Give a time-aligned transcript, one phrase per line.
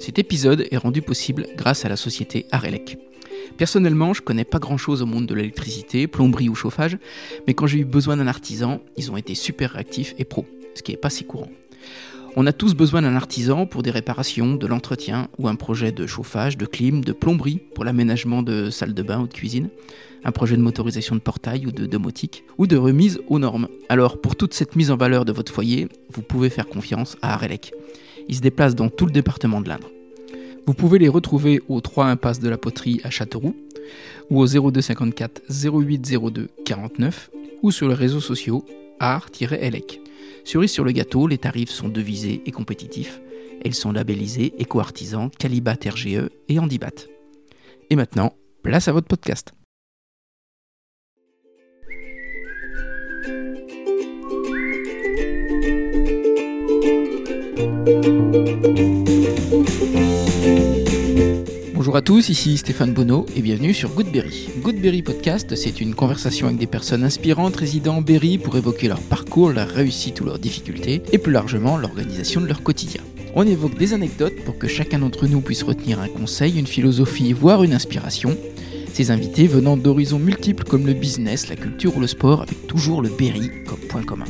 [0.00, 2.96] Cet épisode est rendu possible grâce à la société Arelec.
[3.58, 6.96] Personnellement, je connais pas grand chose au monde de l'électricité, plomberie ou chauffage,
[7.46, 10.82] mais quand j'ai eu besoin d'un artisan, ils ont été super réactifs et pro, ce
[10.82, 11.50] qui est pas si courant.
[12.34, 16.06] On a tous besoin d'un artisan pour des réparations, de l'entretien ou un projet de
[16.06, 19.68] chauffage, de clim, de plomberie pour l'aménagement de salles de bain ou de cuisine,
[20.24, 23.68] un projet de motorisation de portail ou de domotique, ou de remise aux normes.
[23.90, 27.34] Alors pour toute cette mise en valeur de votre foyer, vous pouvez faire confiance à
[27.34, 27.72] Arelec.
[28.28, 29.90] Ils se déplacent dans tout le département de l'Indre.
[30.66, 33.56] Vous pouvez les retrouver au 3 impasse de la Poterie à Châteauroux,
[34.30, 37.30] ou au 0254 0802 49,
[37.62, 38.64] ou sur les réseaux sociaux
[38.98, 40.00] art-elec.
[40.44, 43.20] Cerise sur le gâteau, les tarifs sont devisés et compétitifs.
[43.64, 47.06] Elles sont labellisées éco-artisans, Calibat RGE et Handibat.
[47.90, 49.52] Et maintenant, place à votre podcast.
[61.74, 64.50] Bonjour à tous, ici Stéphane Bonneau et bienvenue sur Goodberry.
[64.58, 69.00] Goodberry Podcast, c'est une conversation avec des personnes inspirantes résidant en Berry pour évoquer leur
[69.00, 73.00] parcours, leur réussite ou leurs difficultés et plus largement l'organisation de leur quotidien.
[73.34, 77.32] On évoque des anecdotes pour que chacun d'entre nous puisse retenir un conseil, une philosophie,
[77.32, 78.36] voire une inspiration.
[78.92, 83.00] Ces invités venant d'horizons multiples comme le business, la culture ou le sport, avec toujours
[83.00, 84.26] le Berry comme point commun.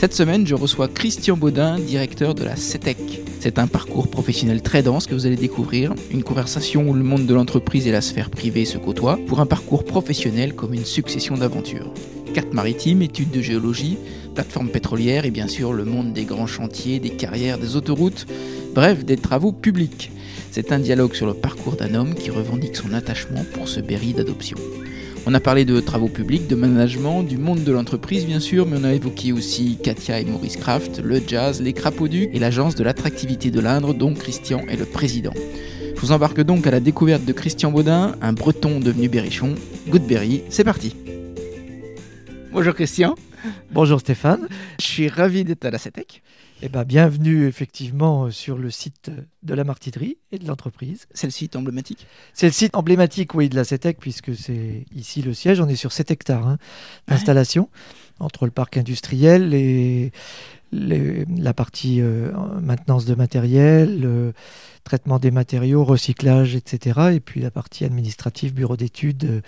[0.00, 3.20] Cette semaine, je reçois Christian Baudin, directeur de la CETEC.
[3.38, 7.26] C'est un parcours professionnel très dense que vous allez découvrir, une conversation où le monde
[7.26, 11.36] de l'entreprise et la sphère privée se côtoient, pour un parcours professionnel comme une succession
[11.36, 11.92] d'aventures.
[12.32, 13.98] Carte maritime, études de géologie,
[14.34, 18.26] plateforme pétrolière et bien sûr le monde des grands chantiers, des carrières, des autoroutes,
[18.74, 20.12] bref, des travaux publics.
[20.50, 24.14] C'est un dialogue sur le parcours d'un homme qui revendique son attachement pour ce Berry
[24.14, 24.56] d'adoption.
[25.26, 28.78] On a parlé de travaux publics, de management, du monde de l'entreprise bien sûr, mais
[28.80, 32.82] on a évoqué aussi Katia et Maurice Kraft, le jazz, les crapaudus et l'agence de
[32.82, 35.34] l'attractivité de l'Indre dont Christian est le président.
[35.94, 39.54] Je vous embarque donc à la découverte de Christian Baudin, un breton devenu berrichon.
[39.88, 40.96] Goodberry, c'est parti
[42.52, 43.14] Bonjour Christian.
[43.70, 44.48] Bonjour Stéphane.
[44.80, 46.22] Je suis ravi d'être à la CETEC.
[46.62, 49.10] Eh ben, bienvenue effectivement sur le site
[49.42, 51.06] de la martinerie et de l'entreprise.
[51.14, 55.22] C'est le site emblématique C'est le site emblématique, oui, de la CETEC, puisque c'est ici
[55.22, 55.60] le siège.
[55.60, 56.58] On est sur 7 hectares hein,
[57.08, 57.70] d'installation
[58.18, 60.12] entre le parc industriel et
[60.70, 64.32] la partie euh, maintenance de matériel, euh,
[64.84, 67.12] traitement des matériaux, recyclage, etc.
[67.14, 69.40] Et puis la partie administrative, bureau d'études, euh,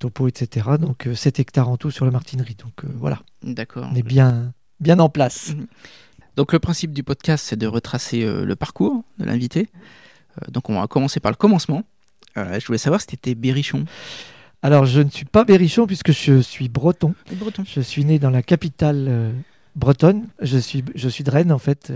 [0.00, 0.70] topo, etc.
[0.80, 2.56] Donc 7 hectares en tout sur la martinerie.
[2.58, 3.20] Donc voilà.
[3.44, 3.86] D'accord.
[3.92, 5.54] On est bien, bien en place.
[5.54, 5.66] Mhm.
[6.36, 9.68] Donc le principe du podcast, c'est de retracer euh, le parcours de l'invité.
[10.42, 11.82] Euh, donc on va commencer par le commencement.
[12.36, 13.86] Euh, je voulais savoir si tu étais berrichon.
[14.62, 17.14] Alors je ne suis pas berrichon puisque je suis breton.
[17.32, 17.64] breton.
[17.66, 19.32] Je suis né dans la capitale
[19.76, 20.26] bretonne.
[20.40, 21.92] Je suis, je suis de Rennes en fait,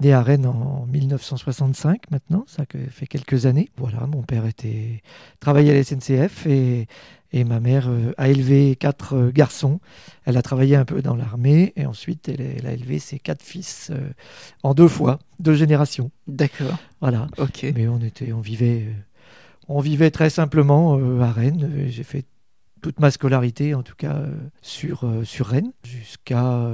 [0.00, 3.70] né à Rennes en 1965 maintenant, ça fait quelques années.
[3.76, 5.02] Voilà, mon père était
[5.40, 6.86] travaillait à la SNCF et,
[7.32, 9.80] et ma mère a élevé quatre garçons.
[10.24, 13.90] Elle a travaillé un peu dans l'armée et ensuite elle, a élevé ses quatre fils
[14.62, 16.10] en deux fois, deux générations.
[16.28, 16.76] D'accord.
[17.00, 17.28] Voilà.
[17.38, 17.66] Ok.
[17.74, 18.86] Mais on était, on vivait,
[19.68, 21.86] on vivait très simplement à Rennes.
[21.88, 22.24] J'ai fait
[22.84, 24.26] toute ma scolarité, en tout cas
[24.60, 26.70] sur, sur Rennes, jusqu'à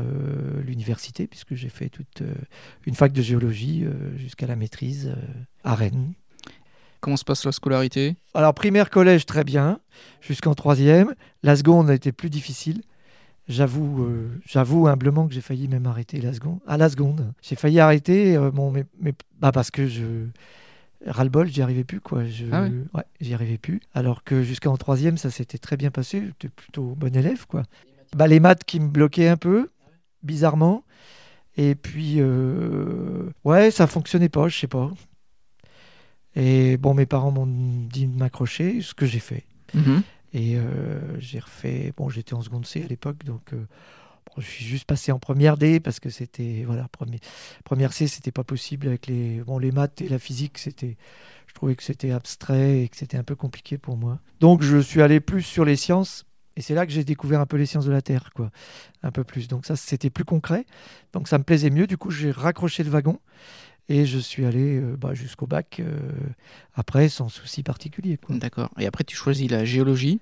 [0.60, 2.24] l'université, puisque j'ai fait toute
[2.84, 3.84] une fac de géologie
[4.16, 5.14] jusqu'à la maîtrise
[5.62, 6.14] à Rennes.
[6.98, 8.16] Comment se passe la scolarité?
[8.34, 9.78] Alors, primaire collège, très bien,
[10.20, 11.14] jusqu'en troisième.
[11.44, 12.82] La seconde a été plus difficile.
[13.46, 14.10] J'avoue,
[14.44, 16.58] j'avoue humblement que j'ai failli même arrêter la seconde.
[16.66, 20.26] À la seconde, j'ai failli arrêter, bon, mais, mais bah parce que je
[21.06, 22.24] ras-le-bol, j'y arrivais plus quoi.
[22.24, 23.80] Je, ah ouais j'y arrivais plus.
[23.94, 26.22] Alors que jusqu'en troisième, ça s'était très bien passé.
[26.26, 27.62] J'étais plutôt bon élève quoi.
[28.16, 29.70] Bah, les maths qui me bloquaient un peu,
[30.22, 30.84] bizarrement.
[31.56, 34.90] Et puis, euh, ouais, ça fonctionnait pas, je sais pas.
[36.36, 39.44] Et bon, mes parents m'ont dit de m'accrocher, ce que j'ai fait.
[39.74, 39.98] Mmh.
[40.32, 41.92] Et euh, j'ai refait.
[41.96, 43.66] Bon, j'étais en seconde C à l'époque, donc euh,
[44.40, 47.20] je suis juste passé en première D parce que c'était voilà, premier,
[47.64, 50.96] première C, c'était pas possible avec les bon les maths et la physique, c'était.
[51.46, 54.20] Je trouvais que c'était abstrait et que c'était un peu compliqué pour moi.
[54.38, 56.24] Donc je suis allé plus sur les sciences.
[56.56, 58.50] Et c'est là que j'ai découvert un peu les sciences de la Terre, quoi,
[59.02, 59.48] un peu plus.
[59.48, 60.64] Donc ça, c'était plus concret.
[61.12, 61.86] Donc ça me plaisait mieux.
[61.86, 63.18] Du coup, j'ai raccroché le wagon.
[63.88, 65.98] Et je suis allé euh, bah, jusqu'au bac euh,
[66.74, 68.18] après, sans souci particulier.
[68.28, 68.70] D'accord.
[68.78, 70.20] Et après, tu choisis la géologie?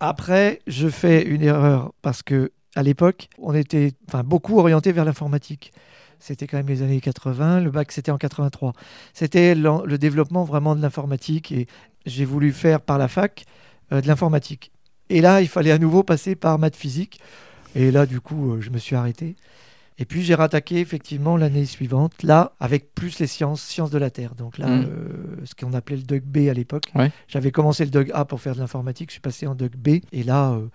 [0.00, 5.04] Après, je fais une erreur parce que à l'époque, on était enfin, beaucoup orienté vers
[5.04, 5.72] l'informatique.
[6.18, 7.60] C'était quand même les années 80.
[7.60, 8.74] Le bac, c'était en 83.
[9.14, 11.50] C'était le, développement vraiment de l'informatique.
[11.50, 11.66] Et
[12.06, 13.44] j'ai voulu faire par la fac
[13.92, 14.70] euh, de l'informatique.
[15.08, 17.20] Et là, il fallait à nouveau passer par maths physique.
[17.74, 19.36] Et là, du coup, je me suis arrêté.
[19.98, 24.08] Et puis j'ai rattaqué effectivement l'année suivante, là, avec plus les sciences, sciences de la
[24.10, 24.34] Terre.
[24.34, 24.86] Donc là, Mm.
[24.88, 26.84] euh, ce qu'on appelait le DUG B à l'époque.
[26.94, 27.12] Ouais.
[27.28, 29.88] J'avais commencé le DUG A pour faire de l'informatique, je suis passé en DUG B.
[30.12, 30.68] Et là, euh,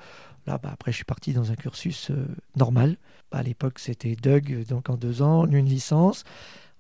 [0.48, 2.26] là bah, après, je suis parti dans un cursus euh,
[2.56, 2.98] normal.
[3.32, 6.24] Bah, à l'époque, c'était DUG, euh, donc en deux ans, une licence.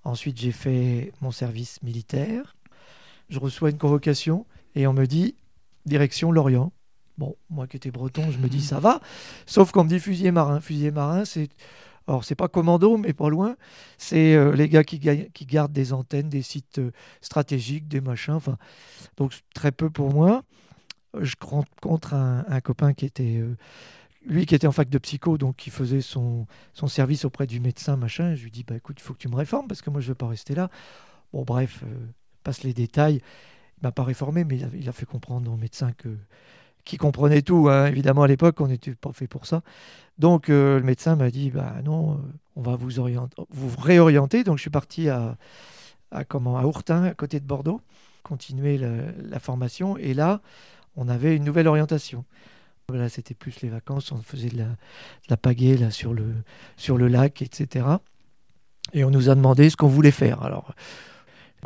[0.03, 2.55] Ensuite, j'ai fait mon service militaire.
[3.29, 4.45] Je reçois une convocation
[4.75, 5.35] et on me dit
[5.85, 6.71] direction Lorient.
[7.17, 8.99] Bon, moi qui étais breton, je me dis ça va.
[9.45, 10.59] Sauf qu'on me dit fusilier marin.
[10.59, 11.49] Fusilier marin, c'est.
[12.07, 13.55] Alors, c'est pas commando, mais pas loin.
[13.97, 16.79] C'est euh, les gars qui, ga- qui gardent des antennes, des sites
[17.21, 18.35] stratégiques, des machins.
[18.35, 18.57] Enfin,
[19.17, 20.43] donc, très peu pour moi.
[21.21, 23.37] Je rencontre un, copain qui était.
[23.37, 23.55] euh,
[24.25, 27.59] lui qui était en fac de psycho, donc qui faisait son, son service auprès du
[27.59, 28.35] médecin, machin.
[28.35, 30.09] Je lui dis bah, écoute, il faut que tu me réformes parce que moi, je
[30.09, 30.69] veux pas rester là.
[31.33, 31.95] Bon, bref, euh,
[32.43, 33.21] passe les détails.
[33.77, 36.09] Il m'a pas réformé, mais il a, fait comprendre au médecin que
[36.85, 37.67] qui comprenait tout.
[37.69, 37.87] hein.
[37.87, 39.61] Évidemment, à l'époque, on n'était pas fait pour ça.
[40.17, 42.21] Donc, euh, le médecin m'a dit, bah non,
[42.55, 44.43] on va vous, orienter, vous réorienter.
[44.43, 45.37] Donc, je suis parti à,
[46.11, 47.81] à, comment, à Ourtin, à côté de Bordeaux,
[48.23, 49.97] continuer la formation.
[49.97, 50.41] Et là,
[50.95, 52.25] on avait une nouvelle orientation.
[52.93, 54.67] Là, c'était plus les vacances, on faisait de la,
[55.29, 56.35] de pagaie là, sur, le,
[56.77, 57.85] sur le lac, etc.
[58.93, 60.43] Et on nous a demandé ce qu'on voulait faire.
[60.43, 60.75] Alors,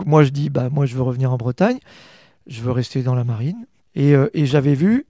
[0.05, 1.79] moi, je dis, bah, moi, je veux revenir en Bretagne,
[2.47, 3.67] je veux rester dans la marine.
[3.95, 5.05] Et, euh, et j'avais vu,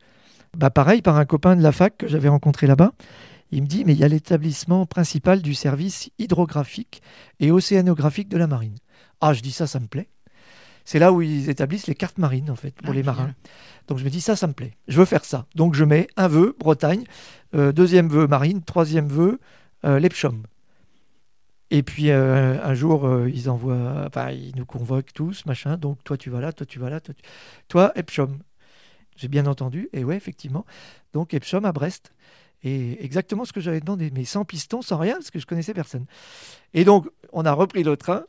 [0.58, 2.92] bah, pareil, par un copain de la fac que j'avais rencontré là-bas,
[3.52, 7.02] il me dit, mais il y a l'établissement principal du service hydrographique
[7.40, 8.76] et océanographique de la marine.
[9.22, 10.10] Ah, je dis ça, ça me plaît.
[10.90, 13.36] C'est là où ils établissent les cartes marines, en fait, pour Ah, les marins.
[13.88, 14.74] Donc je me dis, ça, ça me plaît.
[14.88, 15.46] Je veux faire ça.
[15.54, 17.04] Donc je mets un vœu, Bretagne,
[17.54, 19.40] euh, deuxième vœu, marine, troisième vœu,
[19.86, 20.42] euh, Lepchom.
[21.70, 25.78] Et puis euh, un jour, euh, ils envoient, enfin, ils nous convoquent tous, machin.
[25.78, 27.22] Donc toi, tu vas là, toi, tu vas là, toi, tu...
[27.68, 27.94] toi.
[29.16, 29.90] J'ai bien entendu.
[29.94, 30.66] Et ouais, effectivement.
[31.14, 32.14] Donc Epchom à Brest.
[32.64, 35.76] Et exactement ce que j'avais demandé, mais sans piston, sans rien, parce que je connaissais
[35.76, 36.08] personne.
[36.74, 38.24] Et donc, on a repris le train.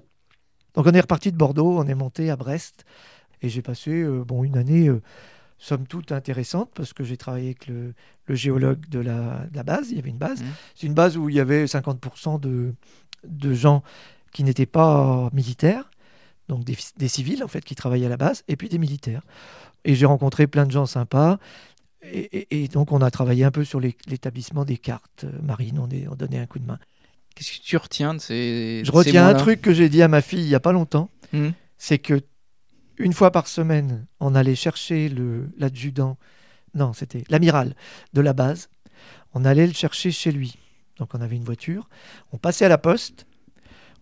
[0.75, 2.85] Donc, on est reparti de Bordeaux, on est monté à Brest.
[3.43, 5.01] Et j'ai passé euh, bon, une année, euh,
[5.59, 7.95] somme toute, intéressante, parce que j'ai travaillé avec le,
[8.27, 9.91] le géologue de la, de la base.
[9.91, 10.43] Il y avait une base.
[10.43, 10.49] Mhm.
[10.75, 12.75] C'est une base où il y avait 50% de,
[13.27, 13.83] de gens
[14.33, 15.91] qui n'étaient pas militaires,
[16.49, 19.23] donc des, des civils, en fait, qui travaillaient à la base, et puis des militaires.
[19.85, 21.39] Et j'ai rencontré plein de gens sympas.
[22.03, 22.21] Et,
[22.57, 25.79] et- et donc, on a travaillé un peu sur l'établissement des cartes euh, marines.
[25.79, 26.79] On, est, on donnait un coup de main.
[27.35, 28.83] Qu'est-ce que tu retiens de ces.
[28.85, 30.73] Je ces retiens un truc que j'ai dit à ma fille il n'y a pas
[30.73, 31.53] longtemps Mhm.
[31.79, 32.21] c'est que
[32.99, 36.19] une fois par semaine, on allait chercher le- l'adjudant,
[36.75, 37.75] non, c'était l'amiral
[38.13, 38.69] de la base.
[39.33, 40.57] On allait le chercher chez lui.
[40.99, 41.89] Donc, on avait une voiture.
[42.33, 43.25] On passait à la poste.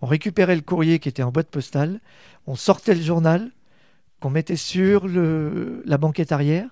[0.01, 2.01] On récupérait le courrier qui était en boîte postale.
[2.49, 3.53] On sortait le journal
[4.21, 6.69] qu'on mettait sur le- la banquette arrière.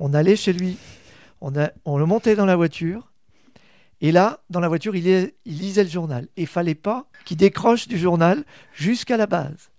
[0.00, 0.76] On allait chez lui.
[1.40, 3.09] On, a- on le montait dans la voiture.
[4.00, 6.26] Et là, dans la voiture, il, est- il lisait le journal.
[6.36, 8.44] Et il fallait pas qu'il décroche du journal
[8.74, 9.70] jusqu'à la base.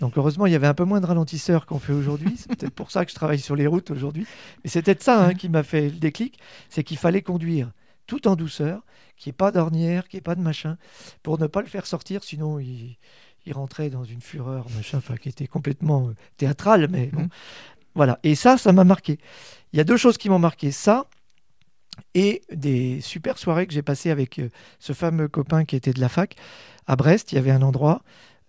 [0.00, 2.34] Donc heureusement, il y avait un peu moins de ralentisseurs qu'on fait aujourd'hui.
[2.38, 4.26] C'est peut-être pour ça que je travaille sur les routes aujourd'hui.
[4.64, 6.38] Mais c'est peut-être ça hein, qui m'a fait le déclic.
[6.68, 7.70] C'est qu'il fallait conduire
[8.06, 8.82] tout en douceur,
[9.16, 10.78] qu'il n'y ait pas d'ornière, qu'il n'y ait pas de machin,
[11.22, 12.24] pour ne pas le faire sortir.
[12.24, 12.96] Sinon, il,
[13.44, 16.88] il rentrait dans une fureur, machin, qui était complètement euh, théâtrale.
[16.90, 17.22] Mais bon.
[17.22, 17.28] Mhm.
[17.94, 18.18] Voilà.
[18.22, 19.18] Et ça, ça m'a marqué.
[19.72, 20.70] Il y a deux choses qui m'ont marqué.
[20.70, 21.06] Ça
[22.14, 24.48] et des super soirées que j'ai passées avec euh,
[24.78, 26.36] ce fameux copain qui était de la fac.
[26.86, 28.02] À Brest, il y avait un endroit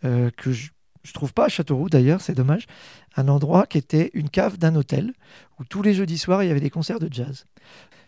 [0.03, 0.69] euh, que je
[1.05, 2.67] ne trouve pas à Châteauroux d'ailleurs, c'est dommage.
[3.15, 5.13] Un endroit qui était une cave d'un hôtel
[5.59, 7.45] où tous les jeudis soirs, il y avait des concerts de jazz.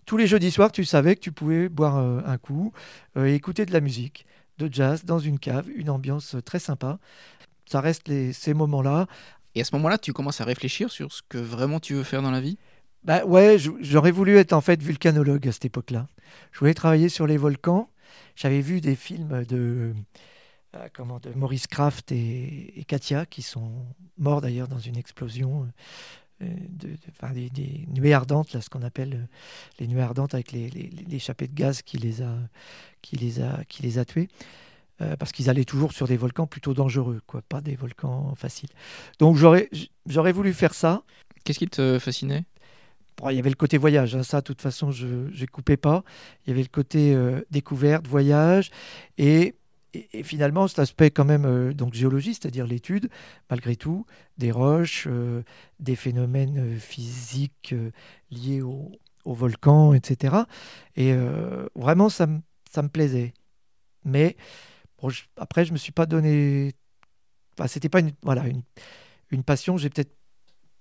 [0.05, 2.73] Tous les jeudis soirs, tu savais que tu pouvais boire euh, un coup
[3.15, 4.25] et écouter de la musique,
[4.57, 6.99] de jazz dans une cave, une ambiance très sympa.
[7.65, 9.07] Ça reste ces moments-là.
[9.55, 12.21] Et à ce moment-là, tu commences à réfléchir sur ce que vraiment tu veux faire
[12.21, 12.57] dans la vie?
[13.05, 16.07] Bah ouais, j'aurais voulu être en fait vulcanologue à cette époque-là.
[16.51, 17.89] Je voulais travailler sur les volcans.
[18.35, 19.93] J'avais vu des films de,
[20.75, 23.85] euh, comment, de Maurice Kraft et, Katia, qui sont
[24.17, 25.67] morts d'ailleurs dans une explosion,
[26.41, 26.97] euh, de,
[27.49, 29.25] des, nuées ardentes, là, ce qu'on appelle euh,
[29.79, 32.35] les nuées ardentes avec les, de gaz qui les a,
[33.01, 34.29] qui les a, qui les a tués.
[35.19, 38.69] Parce qu'ils allaient toujours sur des volcans plutôt dangereux, quoi, pas des volcans faciles.
[39.19, 41.03] Donc j'aurais voulu faire ça.
[41.43, 42.45] Qu'est-ce qui te fascinait?
[43.29, 46.03] Il y avait le côté voyage, hein, ça, de toute façon, je ne coupais pas.
[46.45, 48.71] Il y avait le côté euh, découverte, voyage,
[49.17, 49.55] et,
[49.93, 53.09] et- finalement, cet aspect quand même euh, donc géologie, c'est-à-dire l'étude,
[53.49, 54.05] malgré tout,
[54.37, 55.43] des roches, euh,
[55.79, 57.75] des phénomènes physiques
[58.31, 58.91] liés au,
[59.25, 60.47] au volcan, etc.
[60.95, 61.13] Et
[61.75, 62.41] vraiment, ça, me-
[62.71, 63.33] ça plaisait.
[64.05, 64.35] Mais
[65.37, 66.73] après, je me suis pas donné...
[67.57, 68.63] Enfin, c'était pas une, voilà, une,
[69.31, 70.15] une passion, j'ai peut-être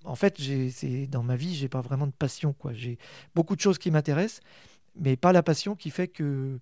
[0.04, 0.36] en fait,
[0.70, 2.52] c'est, dans ma vie, j'ai pas vraiment de passion.
[2.52, 2.72] Quoi.
[2.74, 2.98] J'ai
[3.34, 4.40] beaucoup de choses qui m'intéressent,
[4.96, 6.58] mais pas la passion qui fait que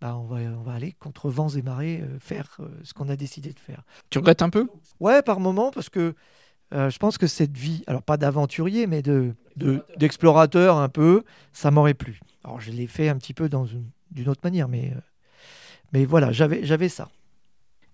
[0.00, 3.52] bah, on, va, on va aller contre vents et marées faire ce qu'on a décidé
[3.52, 3.82] de faire.
[4.10, 4.68] Tu regrettes un peu?
[5.00, 6.14] Ouais, par moment, parce que
[6.72, 9.34] je pense que cette vie, alors pas d'aventurier, mais de,
[9.96, 11.22] d'explorateur un peu,
[11.52, 12.20] ça m'aurait plu.
[12.44, 13.66] Alors je l'ai fait un petit peu dans
[14.10, 14.92] d'une autre manière, mais,
[15.92, 17.08] mais voilà, j'avais, j'avais ça.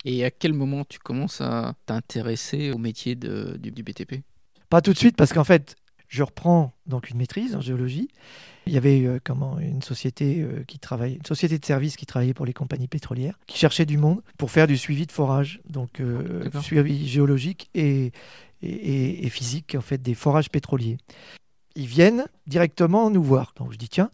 [0.05, 4.23] Et à quel moment tu commences à t'intéresser au métier de, du, BTP
[4.71, 5.77] Pas tout de suite, parce qu'en fait,
[6.09, 8.09] je reprends donc une maîtrise en géologie.
[8.67, 12.07] Il y avait euh, comment une société euh, qui travaille, une société de services qui
[12.07, 15.61] travaillait pour les compagnies pétrolières, qui cherchait du monde pour faire du suivi de forage,
[15.69, 18.13] donc euh, suivi géologique et,
[18.63, 20.99] et, et, physique en fait des forages pétroliers.
[21.77, 23.55] Ils viennent directement nous voir.
[23.57, 24.11] Donc je dis tiens.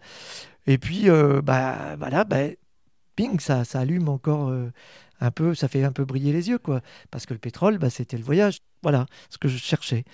[0.67, 1.09] Et puis
[1.43, 2.47] bah voilà, bah,
[3.17, 4.53] ping, ça, ça allume encore
[5.21, 6.81] un peu, ça fait un peu briller les yeux, quoi.
[7.11, 8.59] Parce que le pétrole, bah, c'était le voyage.
[8.83, 10.05] Voilà ce que je cherchais.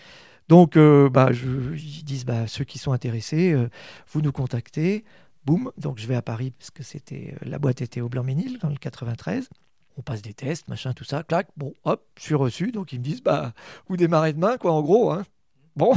[0.51, 3.71] Donc, euh, bah, ils disent, bah, ceux qui sont intéressés, euh,
[4.09, 5.05] vous nous contactez.
[5.45, 8.59] Boum, donc je vais à Paris parce que c'était euh, la boîte était au Blanc-Ménil
[8.59, 9.49] dans le 93.
[9.97, 11.47] On passe des tests, machin, tout ça, clac.
[11.57, 12.73] Bon, hop, je suis reçu.
[12.73, 13.53] Donc ils me disent, bah,
[13.87, 15.13] vous démarrez demain, quoi, en gros.
[15.13, 15.23] Hein.
[15.77, 15.95] Bon,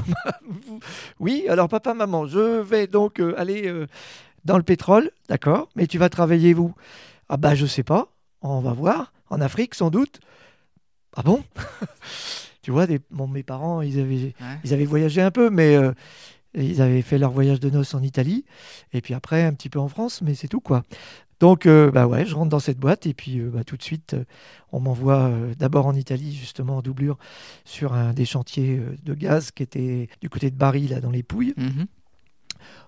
[1.20, 3.88] oui, alors papa, maman, je vais donc aller
[4.46, 6.76] dans le pétrole, d'accord, mais tu vas travailler où?
[7.28, 8.10] Ah bah je sais pas
[8.44, 10.20] on va voir, en Afrique sans doute.
[11.16, 11.44] Ah bon?
[12.64, 15.92] Tu vois, mes parents, ils avaient, ils avaient voyagé un peu, mais euh,
[16.56, 18.46] ils avaient fait leur voyage de noces en Italie,
[18.94, 20.84] et puis après un petit peu en France, mais c'est tout quoi.
[21.42, 23.84] Donc, euh, bah ouais, je rentre dans cette boîte et puis euh, bah, tout de
[23.84, 24.16] suite,
[24.72, 25.30] on m'envoie
[25.60, 27.18] d'abord en Italie, justement en doublure,
[27.66, 31.22] sur un des chantiers de gaz qui était du côté de Bari, là, dans les
[31.22, 31.54] Pouilles.
[31.58, 31.86] Mhm.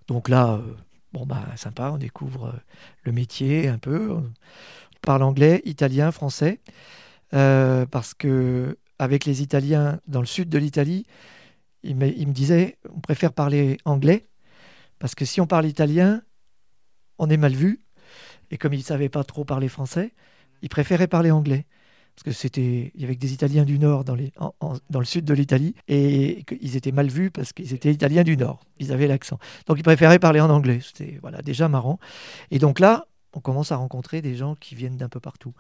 [0.08, 0.62] Donc là,
[1.12, 2.56] bon, bah sympa, on découvre
[3.04, 4.22] le métier un peu
[5.02, 6.62] parle anglais, italien, français,
[7.32, 11.06] parce que avec les Italiens dans le sud de l'Italie,
[11.84, 14.28] il me disaient on préfère parler anglais,
[15.00, 16.22] parce que si on parle italien,
[17.20, 17.82] on est mal vu.
[18.52, 20.14] Et comme ils ne savaient pas trop parler français,
[20.62, 21.66] ils préféraient parler anglais.
[22.16, 24.16] Parce que c'était, il y avait des Italiens du Nord dans,
[24.90, 28.38] dans le sud de l'Italie, et ils étaient mal vus parce qu'ils étaient Italiens du
[28.38, 28.62] Nord.
[28.80, 29.38] Ils avaient l'accent.
[29.66, 30.80] Donc ils préféraient parler en anglais.
[30.82, 32.00] C'était voilà, déjà marrant.
[32.52, 35.54] Et donc là, on commence à rencontrer des gens qui viennent d'un peu partout.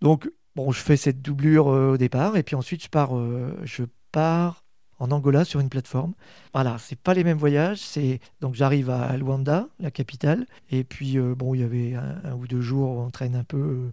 [0.00, 3.58] Donc, bon, je fais cette doublure euh, au départ, et puis ensuite je pars, euh,
[3.64, 4.64] je pars
[4.98, 6.14] en Angola sur une plateforme.
[6.54, 7.78] Voilà, c'est pas les mêmes voyages.
[7.78, 12.34] C'est donc j'arrive à Luanda, la capitale, et puis euh, bon, il y avait un,
[12.34, 13.90] ou deux jours, on traîne un peu.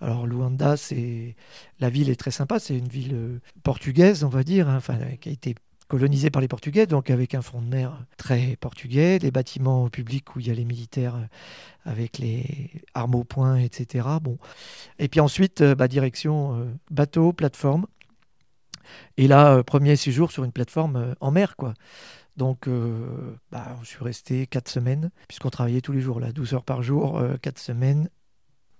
[0.00, 1.36] alors Luanda, c'est
[1.80, 2.58] la ville est très sympa.
[2.58, 5.54] C'est une ville portugaise, on va dire, hein, enfin qui a été
[5.88, 10.34] colonisé par les Portugais, donc avec un front de mer très portugais, des bâtiments publics
[10.34, 11.26] où il y a les militaires euh,
[11.84, 14.08] avec les armes au poing, etc.
[14.20, 14.38] Bon.
[14.98, 17.86] Et puis ensuite, euh, bah, direction euh, bateau, plateforme.
[19.16, 21.74] Et là, premier séjour sur une plateforme en mer, quoi.
[22.36, 22.68] Donc,
[23.50, 26.82] bah, je suis resté quatre semaines, puisqu'on travaillait tous les jours, là, 12 heures par
[26.84, 28.10] jour, quatre semaines.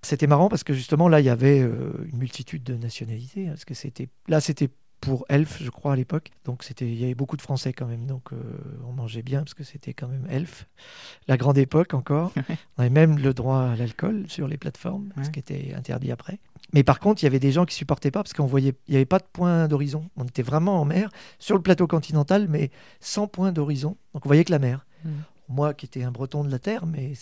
[0.02, 3.46] C'était marrant parce que justement, là, il y avait une multitude de nationalités.
[3.46, 4.68] Hein, parce que c'était, là, c'était
[5.00, 6.30] pour Elf, je crois, à l'époque.
[6.44, 8.06] Donc c'était, il y avait beaucoup de Français quand même.
[8.06, 8.36] Donc euh,
[8.86, 10.66] on mangeait bien parce que c'était quand même Elf.
[11.28, 12.32] La grande époque encore.
[12.78, 16.38] on avait même le droit à l'alcool sur les plateformes, ce qui était interdit après.
[16.72, 18.92] Mais par contre, il y avait des gens qui supportaient pas parce qu'on voyait, il
[18.92, 20.08] n'y avait pas de point d'horizon.
[20.16, 23.96] On était vraiment en mer, sur le plateau continental, mais sans point d'horizon.
[24.14, 24.84] Donc on voyait que la mer.
[25.04, 25.10] Hmm
[25.48, 27.12] moi qui étais un breton de la terre, mais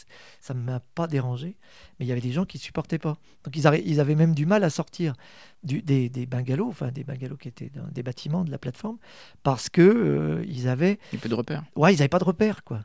[0.41, 1.57] ça ne m'a pas dérangé.
[1.99, 3.17] Mais il y avait des gens qui ne supportaient pas.
[3.45, 5.15] Donc ils, ils, avaient même du mal à sortir
[5.63, 8.99] du, des, des, bungalows, enfin des bungalows qui étaient dans des bâtiments de la plateforme,
[9.43, 10.99] parce que euh, ils avaient...
[11.13, 11.65] Il peu de repères.
[11.77, 12.81] Ouais, ils n'avaient pas de repères, quoi.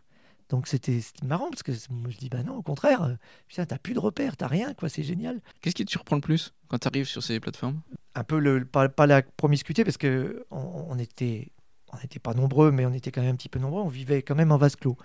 [0.49, 3.13] Donc c'était marrant, parce que je dis, bah non, au contraire, euh,
[3.47, 5.41] tu n'as plus de repères, tu n'as rien, quoi, c'est génial.
[5.61, 7.81] Qu'est-ce qui te surprend le plus quand tu arrives sur ces plateformes?
[8.15, 11.51] Un peu, le, pas, pas la promiscuité, parce qu'on on était
[11.93, 13.81] on n'était pas nombreux, mais on était quand même un petit peu nombreux.
[13.81, 14.97] On vivait quand même en vase clos.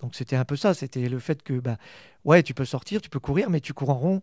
[0.00, 0.74] Donc c'était un peu ça.
[0.74, 1.76] C'était le fait que, bah,
[2.24, 4.22] ouais, tu peux sortir, tu peux courir, mais tu cours en rond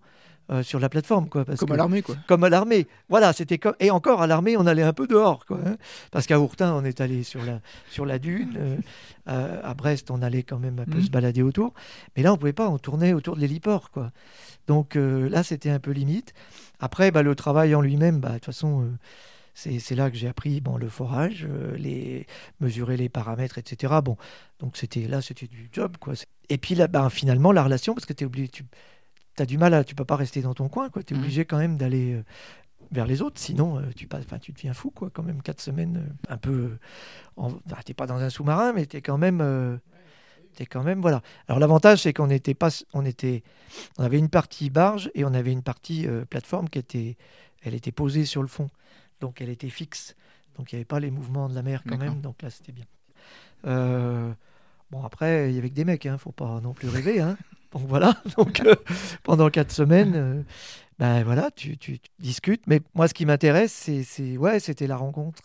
[0.52, 1.46] euh, sur la plateforme, quoi.
[1.46, 2.16] comme à l'armée, quoi.
[2.28, 2.88] Comme à l'armée.
[3.08, 3.76] Voilà, c'était comme...
[3.80, 5.60] et encore à l'armée, on allait un peu dehors, quoi.
[5.66, 5.78] Hein.
[6.12, 8.82] parce qu'à Ourtin, on est allé sur la sur la dune.
[9.30, 11.04] Euh, à Brest, on allait quand même un peu mmh.
[11.04, 11.74] se balader autour.
[12.18, 12.70] Mais là, on pouvait pas.
[12.70, 14.12] On tournait autour de l'héliport, quoi.
[14.68, 16.34] Donc euh, là, c'était un peu limite.
[16.80, 18.90] Après, bah, le travail en lui-même, bah, de toute façon
[19.54, 22.26] c'est là que j'ai appris bon, le forage, euh, les,
[22.60, 23.96] mesurer les paramètres, etc.
[24.04, 24.18] Bon,
[24.60, 25.98] donc c'était là, c'était du job.
[26.00, 26.14] Quoi.
[26.50, 28.66] Et puis là, ben, finalement, la relation, parce que es obligé, tu
[29.38, 29.84] as du mal à.
[29.84, 31.20] Tu peux pas rester dans ton coin, tu es mmh.
[31.20, 32.14] obligé quand même d'aller.
[32.14, 32.24] Euh,
[32.92, 36.14] vers les autres, sinon euh, tu, passes, tu deviens fou, quoi, quand même, quatre semaines,
[36.28, 36.78] un peu...
[37.38, 37.44] Tu
[37.88, 39.80] n'es pas dans un sous-marin, mais tu es quand même...
[40.60, 41.22] es quand même voilà.
[41.48, 43.44] Alors l'avantage c'est qu'on était pas on était
[43.98, 47.18] on avait une partie barge et on avait une partie plateforme qui était
[47.62, 48.70] elle était posée sur le fond
[49.22, 50.16] donc elle était fixe.
[50.58, 52.74] Donc il n'y avait pas les mouvements de la mer quand même, donc là c'était
[52.74, 52.86] bien.
[53.66, 54.34] Euh,
[54.92, 57.22] bon après, il y avait que des mecs, hein, faut pas non plus rêver.
[57.22, 57.38] Hein.
[57.72, 58.76] Donc voilà, donc euh,
[59.24, 60.44] pendant quatre semaines, euh,
[61.00, 62.62] ben voilà, tu, tu- tu discutes.
[62.68, 65.42] Mais moi, ce qui m'intéresse, c'est, ouais, c'était la rencontre.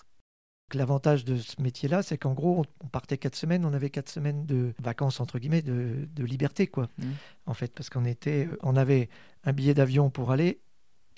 [0.75, 4.45] L'avantage de ce métier-là, c'est qu'en gros, on partait quatre semaines, on avait quatre semaines
[4.45, 6.89] de vacances, entre guillemets, de, de liberté, quoi.
[6.99, 7.15] Mhm.
[7.47, 9.09] En fait, parce qu'on était, on avait
[9.45, 10.59] un billet d'avion pour aller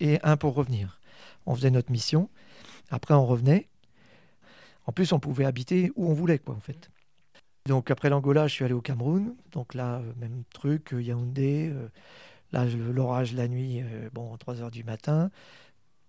[0.01, 1.01] et un pour revenir.
[1.47, 2.29] On faisait notre mission.
[2.91, 3.69] Après, on revenait.
[4.87, 6.91] En plus, on pouvait habiter où on voulait, quoi, en fait.
[7.67, 9.37] Donc, après l'Angola, je suis allé au Cameroun.
[9.53, 11.71] Donc là, euh, même truc, euh, Yaoundé.
[11.73, 11.89] euh,
[12.53, 13.83] là, l'orage la nuit,
[14.15, 15.31] bon, 3 heures du matin.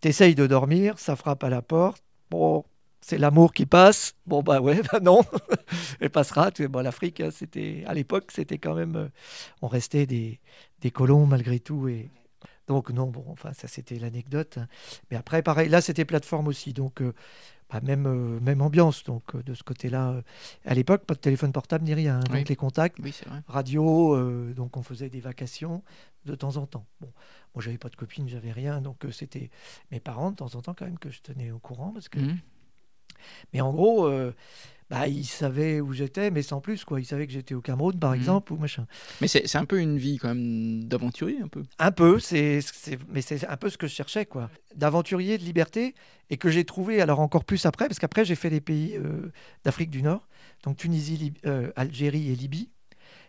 [0.01, 2.03] T'essayes de dormir, ça frappe à la porte.
[2.31, 2.65] Bon,
[3.01, 4.15] c'est l'amour qui passe.
[4.27, 5.21] Bon, bah ouais, bah non,
[5.99, 6.51] elle passera.
[6.69, 9.09] Bon, l'Afrique, hein, c'était à l'époque, c'était quand même.
[9.61, 10.39] on restait des,
[10.81, 11.87] des colons malgré tout.
[11.89, 12.09] Et
[12.69, 14.59] donc, non, bon, enfin, ça c'était l'anecdote.
[15.09, 16.71] Mais après, pareil, là, c'était plateforme aussi.
[16.71, 17.13] Donc, euh,
[17.71, 19.03] bah, même, euh, même ambiance.
[19.03, 20.21] Donc, euh, de ce côté-là,
[20.65, 22.19] à l'époque, pas de téléphone portable ni rien.
[22.19, 22.23] hein.
[22.29, 22.37] Oui.
[22.37, 23.11] Donc, les contacts, Oui,
[23.47, 25.81] radio, donc on faisait des vacations
[26.25, 26.85] de temps en temps.
[27.01, 27.11] Bon,
[27.55, 29.49] moi j'avais pas de copine, j'avais rien, donc c'était
[29.91, 31.91] mes parents de temps en temps quand même que je tenais au courant.
[31.91, 32.19] Parce que...
[32.19, 32.37] Mhm.
[33.51, 34.07] Mais en gros,
[34.89, 36.99] bah, ils savaient où j'étais, mais sans plus, quoi.
[36.99, 38.17] Ils savaient que j'étais au Cameroun, par Mhm.
[38.17, 38.85] exemple, ou machin.
[39.21, 41.63] Mais c'est un peu une vie quand même d'aventurier, un peu.
[41.77, 42.59] Un peu, c'est,
[43.09, 44.49] mais c'est un peu ce que je cherchais, quoi.
[44.75, 45.93] D'aventurier, de liberté,
[46.29, 49.31] et que j'ai trouvé, alors encore plus après, parce qu'après j'ai fait les pays euh,
[49.63, 50.27] d'Afrique du Nord,
[50.63, 52.69] donc Tunisie, Lib- euh, Algérie et Libye.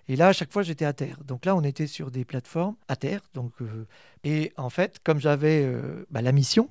[0.08, 1.18] Et là, à chaque fois, j'étais à terre.
[1.24, 3.20] Donc là, on était sur des plateformes à terre.
[3.34, 3.86] Donc, euh,
[4.24, 5.70] et en fait, comme j'avais
[6.10, 6.68] bah, la mission,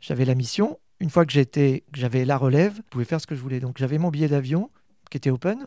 [0.00, 0.78] j'avais la mission.
[1.00, 3.60] Une fois que j'avais la relève, je pouvais faire ce que je voulais.
[3.60, 4.70] Donc j'avais mon billet d'avion
[5.10, 5.66] qui était open.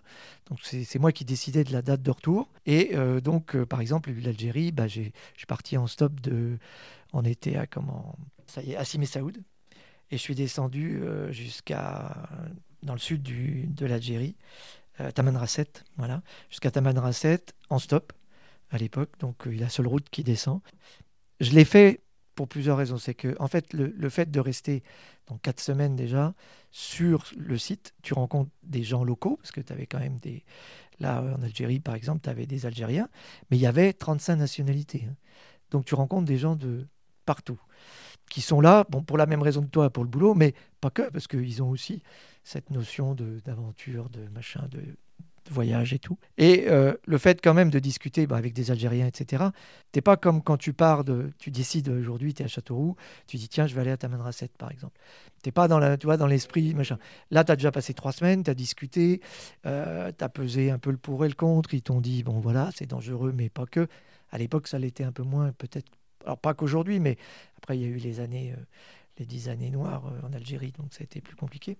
[0.49, 2.49] Donc c'est moi qui décidais de la date de retour.
[2.65, 5.13] Et euh, donc, euh, par exemple, l'Algérie, bah, j'ai-
[5.47, 6.57] parti en stop de.
[7.13, 9.37] On était à comment Ça y est, à Saoud.
[10.11, 12.29] Et je suis descendu euh, jusqu'à
[12.83, 14.35] dans le sud de l'Algérie,
[14.99, 18.13] euh, Tamanrasset, voilà, jusqu'à Tamanrasset en stop
[18.71, 19.11] à l'époque.
[19.19, 20.61] Donc euh, la seule route qui descend.
[21.39, 22.01] Je l'ai fait
[22.41, 22.97] pour plusieurs raisons.
[22.97, 24.81] C'est que en fait, le, fait de rester
[25.27, 26.33] donc quatre semaines déjà
[26.71, 30.43] sur le site, tu rencontres des gens locaux parce que tu avais quand même des
[30.99, 33.09] là en Algérie par exemple, tu avais des Algériens,
[33.51, 35.05] mais il y avait 35 nationalités.
[35.07, 35.15] hein.
[35.69, 36.87] Donc tu rencontres des gens de
[37.27, 37.59] partout
[38.31, 40.89] qui sont là, bon, pour la même raison que toi, pour le boulot, mais pas
[40.89, 42.01] que, parce qu'ils ont aussi
[42.43, 44.81] cette notion de- d'aventure, de, machin, de,
[45.51, 46.17] voyage et tout.
[46.37, 49.45] Et euh, le fait quand même de discuter bah, avec des Algériens, etc.,
[49.91, 52.95] t'es pas comme quand tu pars de, tu décides aujourd'hui, tu es à Châteauroux,
[53.27, 54.99] tu dis tiens, je vais aller à Tamanrasset, par exemple.
[55.43, 56.97] T'es pas dans la, tu vois, dans l'esprit, machin.
[57.31, 59.21] Là, tu as déjà passé trois semaines, tu as discuté,
[59.63, 62.69] tu as pesé un peu le pour et le contre, ils t'ont dit, bon voilà,
[62.75, 63.87] c'est dangereux, mais pas que.
[64.31, 65.91] À l'époque, ça l'était un peu moins, peut-être.
[66.25, 67.17] Alors, pas qu'aujourd'hui, mais
[67.57, 68.63] après, il y a eu les années, euh,
[69.17, 71.77] les dix années noires euh, en Algérie, donc ça a été plus compliqué.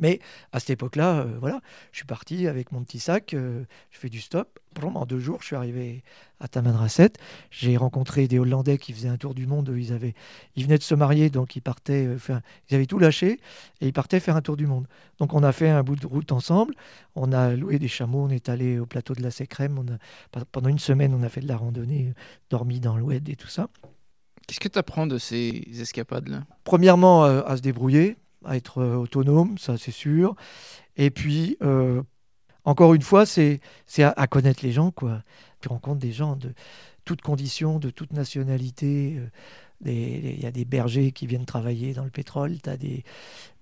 [0.00, 0.20] Mais
[0.52, 1.60] à cette époque-là, euh, voilà,
[1.92, 4.58] je suis parti avec mon petit sac, euh, je fais du stop.
[4.80, 6.04] En deux jours, je suis arrivé
[6.38, 7.10] à Tamanrasset.
[7.50, 9.74] J'ai rencontré des Hollandais qui faisaient un tour du monde.
[9.76, 10.14] Ils, avaient,
[10.54, 13.40] ils venaient de se marier, donc ils partaient euh, faire, ils avaient tout lâché
[13.80, 14.86] et ils partaient faire un tour du monde.
[15.18, 16.74] Donc on a fait un bout de route ensemble.
[17.16, 19.78] On a loué des chameaux, on est allé au plateau de la Sécrème.
[19.78, 22.20] On a, pendant une semaine, on a fait de la randonnée, euh,
[22.50, 23.68] dormi dans l'oued et tout ça.
[24.46, 26.44] Qu'est-ce que tu apprends de ces escapades-là?
[26.62, 30.34] Premièrement, à se débrouiller, à être euh, autonome, ça c'est sûr.
[30.96, 32.02] Et puis, euh,
[32.64, 33.60] encore une fois, c'est
[33.98, 35.22] à, à connaître les gens, quoi.
[35.60, 36.52] Tu rencontres des gens de
[37.04, 39.16] toutes conditions, de toute nationalité.
[39.18, 39.28] euh,
[39.84, 43.04] Il y a des bergers qui viennent travailler dans le pétrole, tu as des,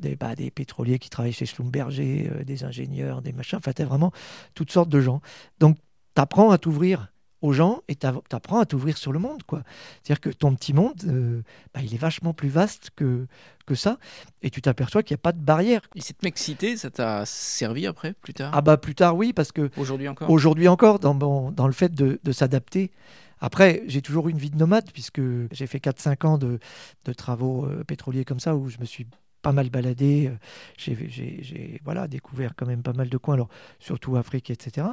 [0.01, 3.59] des, bah, des pétroliers qui travaillent chez Schlumberger, des ingénieurs, des machins.
[3.59, 4.13] Enfin, tu as vraiment
[4.55, 5.21] toutes sortes de gens.
[5.61, 5.77] Donc,
[6.15, 9.63] tu apprends à t'ouvrir aux gens et tu apprends à t'ouvrir sur le monde, quoi.
[10.03, 11.43] C'est-à-dire que ton petit monde, euh,
[11.75, 13.27] bah, il est vachement plus vaste que,
[13.67, 13.99] que ça.
[14.43, 15.81] Et tu t'aperçois qu'il n'y a pas de barrière.
[15.95, 18.53] Et cette mixité, ça t'a servi après, plus tard?
[18.55, 20.31] Ah bah plus tard, oui, parce que Aujourd'hui encore?
[20.31, 22.91] aujourd'hui encore, dans, mon- dans le fait de, de s'adapter.
[23.39, 25.21] Après, j'ai toujours eu une vie de nomade, puisque
[25.53, 26.59] j'ai fait 4-5 ans de,
[27.05, 29.07] de travaux euh, pétroliers comme ça, où je me suis
[29.43, 30.29] pas mal baladé.
[30.29, 30.37] euh,
[30.79, 34.87] j'ai, voilà, découvert quand même pas mal de coins, alors surtout Afrique, etc.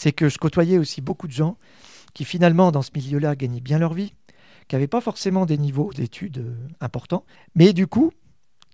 [0.00, 1.56] C'est que je côtoyais aussi beaucoup de gens
[2.14, 4.12] qui finalement, dans ce milieu-là, gagnaient bien leur vie,
[4.68, 7.24] qui n'avaient pas forcément des niveaux d'études euh, importants,
[7.56, 8.12] mais du coup,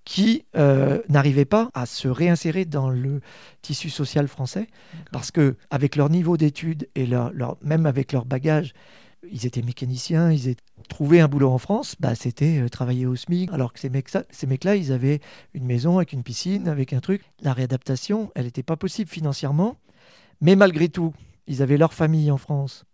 [0.05, 3.23] qui euh, n'arrivaient pas à se réinsérer dans le
[3.63, 4.67] tissu social français
[5.13, 8.75] parce que avec leur niveau d'études et leur, leur- même avec leur bagage,
[9.33, 13.17] ils étaient mécaniciens, ils étaient trouver un boulot en France, bah, c'était euh, travailler au
[13.17, 13.51] SMIC.
[13.51, 15.21] Alors que ces mecs- ces mecs-là, ils avaient
[15.55, 17.23] une maison avec une piscine, avec un truc.
[17.41, 19.79] La réadaptation, elle n'était pas possible financièrement,
[20.41, 21.13] mais malgré tout,
[21.47, 22.85] ils avaient leur famille en France,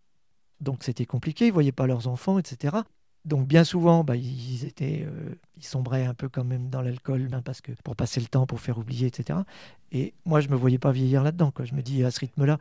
[0.61, 1.47] donc c'était compliqué.
[1.47, 2.77] Ils voyaient pas leurs enfants, etc.
[3.25, 7.29] Donc bien souvent, bah, ils étaient, euh, ils sombraient un peu quand même dans l'alcool,
[7.33, 9.41] hein, parce que pour passer le temps, pour faire oublier, etc.
[9.93, 11.53] Et moi, je me voyais pas vieillir là-dedans.
[11.63, 12.59] Je me dis à ce rythme-là.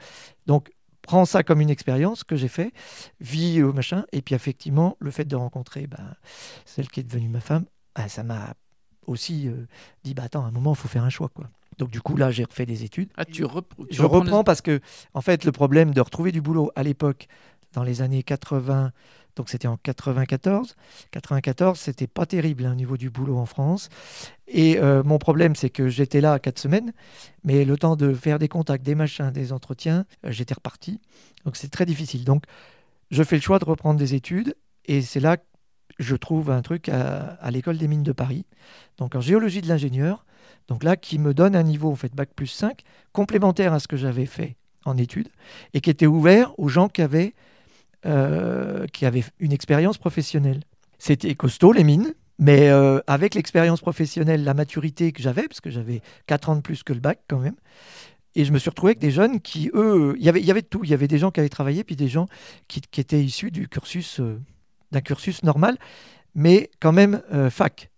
[0.48, 2.74] Donc prends ça comme une expérience que j'ai fait,
[3.20, 6.16] vis au machin, et puis effectivement, le fait de rencontrer ben,
[6.66, 7.66] celle qui est devenue ma femme,
[7.96, 8.54] ben, ça m'a
[9.08, 9.66] aussi euh,
[10.04, 11.50] dit, bah attends, à un moment, il faut faire un choix, quoi.
[11.80, 13.10] Donc du coup, là, j'ai refait des études.
[13.18, 13.44] Ah, tu,
[13.90, 14.82] Je reprends, parce que,
[15.14, 17.28] en fait, le problème de retrouver du boulot à l'époque,
[17.74, 18.92] dans les années 80,
[19.36, 20.76] donc c'était en 94.
[21.12, 23.90] 94, c'était pas terrible hein, au niveau du boulot en France.
[24.48, 26.92] Et euh, mon problème, c'est que j'étais là quatre semaines,
[27.46, 31.00] mais le temps de faire des contacts, des machins, des entretiens, euh, j'étais reparti.
[31.46, 32.26] Donc c'est très difficile.
[32.26, 32.44] Donc
[33.12, 35.44] je fais le choix de reprendre des études, et c'est là que
[36.00, 38.46] je trouve un truc à, à l'école des mines de Paris,
[38.98, 40.26] donc en géologie de l'ingénieur.
[40.70, 43.88] Donc là, qui me donne un niveau, en fait, bac plus 5, complémentaire à ce
[43.88, 44.56] que j'avais fait
[44.86, 45.30] en études,
[45.74, 47.34] et qui était ouvert aux gens qui avaient
[48.06, 48.86] euh,
[49.40, 50.62] une expérience professionnelle.
[51.00, 55.72] C'était costaud, les mines, mais euh, avec l'expérience professionnelle, la maturité que j'avais, parce que
[55.72, 57.56] j'avais 4 ans de plus que le bac quand même,
[58.36, 60.62] et je me suis retrouvé avec des jeunes qui, eux, il y avait, y avait
[60.62, 60.84] tout.
[60.84, 62.28] Il y avait des gens qui avaient travaillé, puis des gens
[62.68, 64.40] qui, étaient issus du cursus, euh,
[64.92, 65.78] d'un cursus normal,
[66.36, 67.89] mais quand même fac.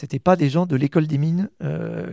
[0.00, 1.50] C'était pas des gens de l'école des mines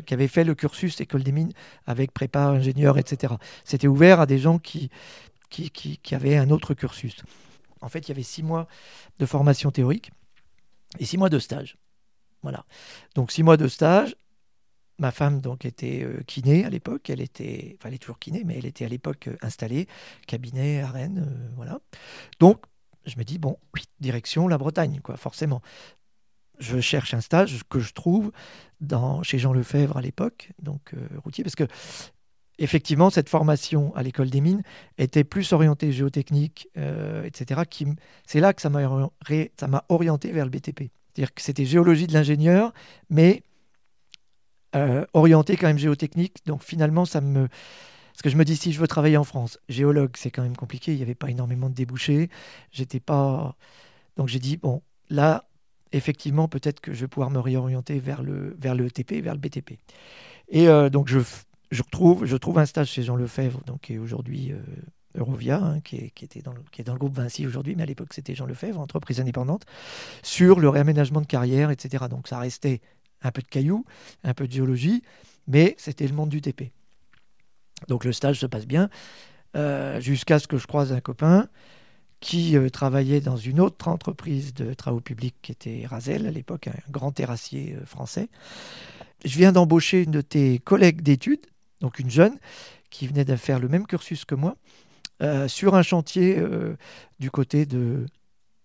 [0.05, 1.53] qui avaient fait le cursus école des mines
[1.85, 3.35] avec prépa, ingénieur, etc.
[3.63, 4.89] C'était ouvert à des gens qui,
[5.49, 7.15] qui, qui, avait un autre cursus.
[7.81, 8.67] En fait, il y avait six mois
[9.19, 10.11] de formation théorique
[10.99, 11.77] et six mois de stage.
[12.43, 12.65] Voilà.
[13.15, 14.15] Donc six mois de stage.
[14.99, 17.09] Ma femme donc était euh, kiné à l'époque.
[17.11, 19.87] Elle était, enfin, elle est toujours kiné, mais elle était à l'époque euh, installée
[20.25, 21.79] cabinet à Rennes, euh, voilà.
[22.39, 22.63] Donc
[23.05, 23.57] je me dis bon,
[23.99, 25.61] direction la Bretagne, quoi, forcément.
[26.59, 28.31] Je cherche un stage que je trouve
[29.23, 30.93] chez Jean Lefebvre à l'époque, donc
[31.23, 31.67] routier, parce que
[32.59, 34.63] effectivement, cette formation à l'école des mines
[34.97, 37.61] était plus orientée géotechnique, euh, etc.
[38.25, 40.91] C'est là que ça m'a orienté vers le BTP.
[41.13, 42.73] C'est-à-dire que c'était géologie de l'ingénieur,
[43.09, 43.43] mais
[44.75, 46.45] euh, orienté quand même géotechnique.
[46.45, 47.47] Donc finalement, ça me...
[47.47, 50.57] Parce que je me dis, si je veux travailler en France, géologue, c'est quand même
[50.57, 50.91] compliqué.
[50.91, 52.29] Il n'y avait pas énormément de débouchés.
[52.71, 53.55] J'étais pas...
[54.15, 55.46] Donc j'ai dit, bon, là,
[55.91, 59.39] effectivement, peut-être que je vais pouvoir me réorienter vers le, vers le ETP, vers le
[59.39, 59.79] BTP.
[60.49, 61.19] Et euh, donc je,
[61.71, 64.59] je, je trouve un stage chez Jean Lefebvre, donc, qui est aujourd'hui euh,
[65.17, 67.75] Eurovia, hein, qui, est, qui, était dans le, qui est dans le groupe Vinci aujourd'hui,
[67.75, 69.65] mais à l'époque c'était Jean Lefebvre, entreprise indépendante,
[70.23, 72.05] sur le réaménagement de carrière, etc.
[72.09, 72.81] Donc ça restait
[73.21, 73.85] un peu de cailloux,
[74.23, 75.03] un peu de géologie,
[75.47, 76.71] mais c'était le monde du TP.
[77.87, 78.89] Donc le stage se passe bien,
[79.55, 81.47] euh, jusqu'à ce que je croise un copain
[82.19, 86.67] qui euh, travaillait dans une autre entreprise de travaux publics qui était Razel à l'époque,
[86.67, 88.29] un grand terrassier français
[89.25, 91.45] je viens d'embaucher une de tes collègues d'études,
[91.81, 92.37] donc une jeune,
[92.89, 94.55] qui venait de faire le même cursus que moi,
[95.21, 96.75] euh, sur un chantier euh,
[97.19, 98.05] du côté de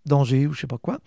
[0.04, 0.98] d'Angers ou je sais pas quoi.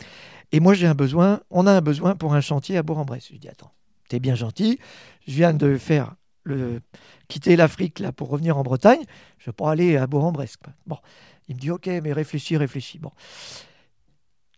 [0.53, 3.27] Et moi, j'ai un besoin, on a un besoin pour un chantier à Bourg-en-Bresse.
[3.29, 3.73] Je dis, attends,
[4.07, 4.79] t'es bien gentil,
[5.27, 6.81] je viens de faire le,
[7.27, 9.03] quitter l'Afrique là pour revenir en Bretagne,
[9.37, 10.55] je vais pas aller à Bourg-en-Bresse.
[10.87, 10.97] Bon,
[11.47, 12.99] il me dit, ok, mais réfléchis, réfléchis.
[12.99, 13.11] Bon,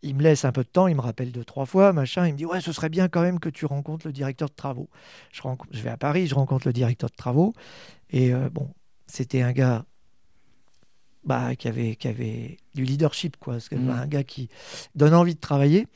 [0.02, 2.28] il me laisse un peu de temps, il me rappelle deux, trois fois, machin.
[2.28, 4.54] Il me dit Ouais, ce serait bien quand même que tu rencontres le directeur de
[4.54, 4.90] travaux.
[5.32, 7.54] Je, je vais à Paris, je rencontre le directeur de travaux.
[8.10, 8.70] Et euh, bon,
[9.08, 9.86] c'était un gars
[11.24, 13.58] bah, qui, avait, qui avait du leadership, quoi.
[13.58, 13.90] Mmh.
[13.90, 14.50] Un gars qui
[14.96, 15.88] donne envie de travailler.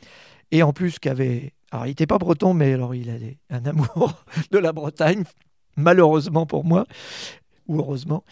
[0.52, 1.54] Et en plus, qui avait.
[1.72, 5.24] Alors, il n'était pas breton, mais alors il avait un amour de la Bretagne,
[5.78, 6.86] malheureusement pour moi,
[7.68, 8.26] ou heureusement.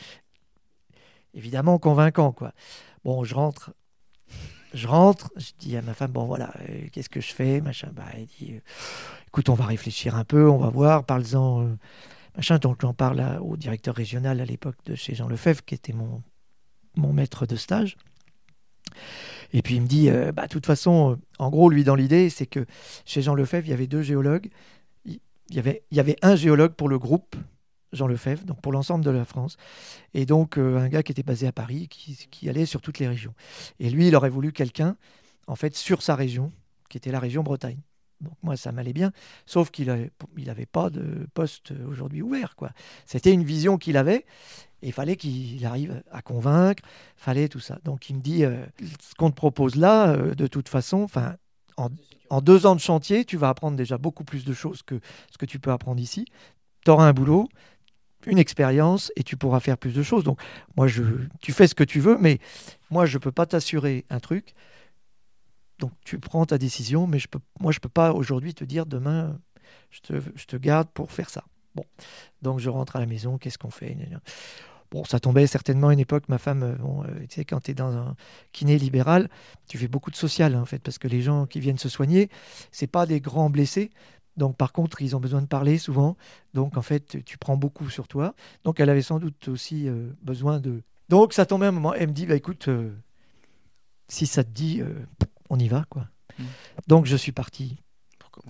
[1.34, 2.54] Évidemment convaincant, quoi.
[3.04, 3.72] Bon, je rentre
[4.74, 7.90] je rentre, je dis à ma femme, bon voilà, euh, qu'est-ce que je fais machin.
[7.94, 8.60] Bah, elle dit, euh,
[9.28, 11.64] écoute, on va réfléchir un peu, on va voir, parle-en.
[11.64, 12.58] Euh.
[12.62, 16.22] Donc j'en parle au directeur régional à l'époque de chez Jean Lefebvre, qui était mon,
[16.96, 17.98] maître de stage.
[19.52, 22.46] Et puis il me dit, bah, de toute façon, en gros, lui, dans l'idée, c'est
[22.46, 22.66] que
[23.04, 24.50] chez Jean Lefebvre, il y avait deux géologues.
[25.06, 27.36] Il y avait, il y avait un géologue pour le groupe
[27.94, 29.58] Jean Lefebvre, donc pour l'ensemble de la France.
[30.14, 33.08] Et donc euh, un gars qui était basé à Paris, qui, allait sur toutes les
[33.08, 33.34] régions.
[33.80, 34.96] Et lui, il aurait voulu quelqu'un,
[35.48, 36.52] en fait, sur sa région,
[36.90, 37.80] qui était la région Bretagne.
[38.22, 39.12] Donc moi, ça m'allait bien,
[39.46, 39.88] sauf qu'il
[40.38, 42.56] n'avait pas de poste aujourd'hui ouvert.
[42.56, 42.72] quoi.
[43.06, 44.26] C'était une vision qu'il avait,
[44.82, 46.84] et il fallait qu'il arrive à convaincre,
[47.16, 47.80] fallait tout ça.
[47.84, 48.66] Donc il me dit, euh,
[49.02, 51.08] ce qu'on te propose là, euh, de toute façon,
[51.78, 51.90] en,
[52.30, 55.00] en, deux ans de chantier, tu vas apprendre déjà beaucoup plus de choses que
[55.32, 56.26] ce que tu peux apprendre ici.
[56.86, 57.50] Tu auras un boulot,
[58.26, 60.24] une expérience et tu pourras faire plus de choses.
[60.24, 60.40] Donc,
[60.76, 61.04] moi, je,
[61.42, 62.40] tu fais ce que tu veux, mais
[62.90, 64.54] moi, je ne peux pas t'assurer un truc.
[65.80, 67.20] Donc, tu prends ta décision, mais
[67.60, 69.40] moi, je ne peux pas aujourd'hui te dire demain,
[69.92, 71.44] je te, je te, garde pour faire ça.
[71.76, 71.86] Bon,
[72.42, 73.96] donc je rentre à la maison, qu'est-ce qu'on fait
[74.92, 77.62] Bon, ça tombait certainement à une époque, ma femme, euh, bon, euh, tu sais, quand
[77.62, 78.16] tu es dans un
[78.54, 79.30] kiné libéral,
[79.68, 82.30] tu fais beaucoup de social, en fait, parce que les gens qui viennent se soigner,
[82.72, 83.92] c'est pas des grands blessés,
[84.40, 86.18] donc par contre, ils ont besoin de parler souvent.
[86.56, 88.34] Donc en fait, tu prends beaucoup sur toi.
[88.64, 91.94] Donc elle avait sans doute aussi euh, besoin de Donc ça tombait un moment.
[91.94, 92.92] Elle me dit, bah, écoute, euh,
[94.08, 94.94] si ça te dit, euh,
[95.50, 95.86] on y va.
[95.90, 96.08] quoi.
[96.40, 96.44] Mm.
[96.88, 97.78] Donc je suis parti.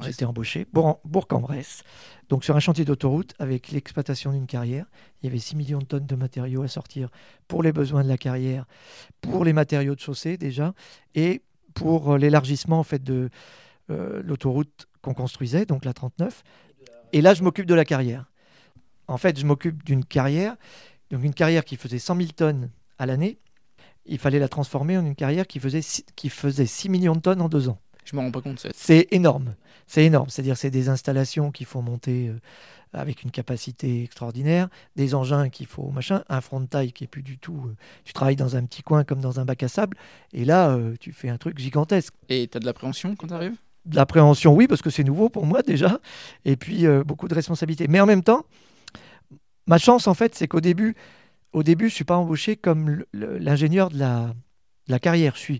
[0.01, 0.67] J'étais embauché.
[0.71, 1.81] Bourg- Bourg-en-Bresse.
[2.29, 4.85] Donc sur un chantier d'autoroute avec l'exploitation d'une carrière.
[5.21, 7.09] Il y avait 6 millions de tonnes de matériaux à sortir
[7.47, 8.65] pour les besoins de la carrière,
[9.19, 10.73] pour les matériaux de chaussée déjà,
[11.15, 11.41] et
[11.73, 13.29] pour l'élargissement en fait de
[13.89, 16.43] euh, l'autoroute qu'on construisait, donc la 39.
[17.13, 18.25] Et là, je m'occupe de la carrière.
[19.07, 20.55] En fait, je m'occupe d'une carrière,
[21.09, 23.39] donc une carrière qui faisait 100 000 tonnes à l'année.
[24.05, 27.19] Il fallait la transformer en une carrière qui faisait, six- qui faisait 6 millions de
[27.21, 27.79] tonnes en deux ans.
[28.05, 28.65] Je me rends pas compte.
[28.73, 29.55] C'est énorme.
[29.85, 30.29] C'est énorme.
[30.29, 32.39] C'est-à-dire c'est des installations qu'il faut monter euh,
[32.93, 37.07] avec une capacité extraordinaire, des engins qu'il faut machin, un front de taille qui est
[37.07, 37.65] plus du tout.
[37.67, 39.95] euh, tu travailles dans un petit coin comme dans un bac à sable,
[40.33, 42.13] et là euh, tu fais un truc gigantesque.
[42.29, 43.57] Et t'as de l'appréhension quand t'arrives?
[43.89, 45.99] De l'appréhension, oui, parce que c'est nouveau pour moi déjà,
[46.45, 47.87] et puis euh, beaucoup de responsabilités.
[47.87, 48.45] Mais en même temps,
[49.65, 50.95] ma chance en fait, c'est qu'au début,
[51.53, 54.33] au début, je suis pas embauché comme l'ingénieur de la,
[54.87, 55.33] la carrière.
[55.35, 55.59] Je suis,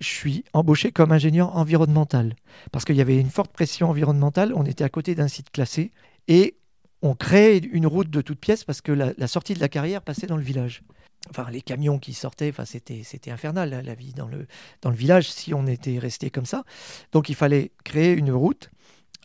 [0.00, 2.34] je suis embauché comme ingénieur environnemental
[2.72, 4.52] parce qu'il y avait une forte pression environnementale.
[4.56, 5.92] On était à côté d'un site classé
[6.26, 6.56] et
[7.04, 10.26] on créait une route de toutes pièces parce que la, sortie de la carrière passait
[10.26, 10.82] dans le village.
[11.28, 14.46] Enfin, les camions qui sortaient, enfin, c'était, c'était infernal la, la vie dans le,
[14.80, 16.64] dans le village si on était resté comme ça.
[17.12, 18.70] Donc il fallait créer une route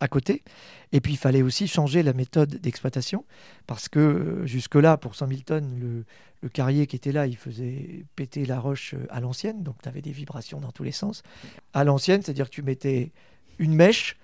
[0.01, 0.43] à côté.
[0.91, 3.23] Et puis il fallait aussi changer la méthode d'exploitation
[3.65, 6.05] parce que euh, jusque-là, pour 100 000 tonnes, le,
[6.41, 9.63] le carrier qui était là, il faisait péter la roche euh, à l'ancienne.
[9.63, 11.23] Donc tu avais des vibrations dans tous les sens.
[11.73, 13.13] À l'ancienne, c'est-à-dire que tu mettais
[13.57, 14.17] une mèche,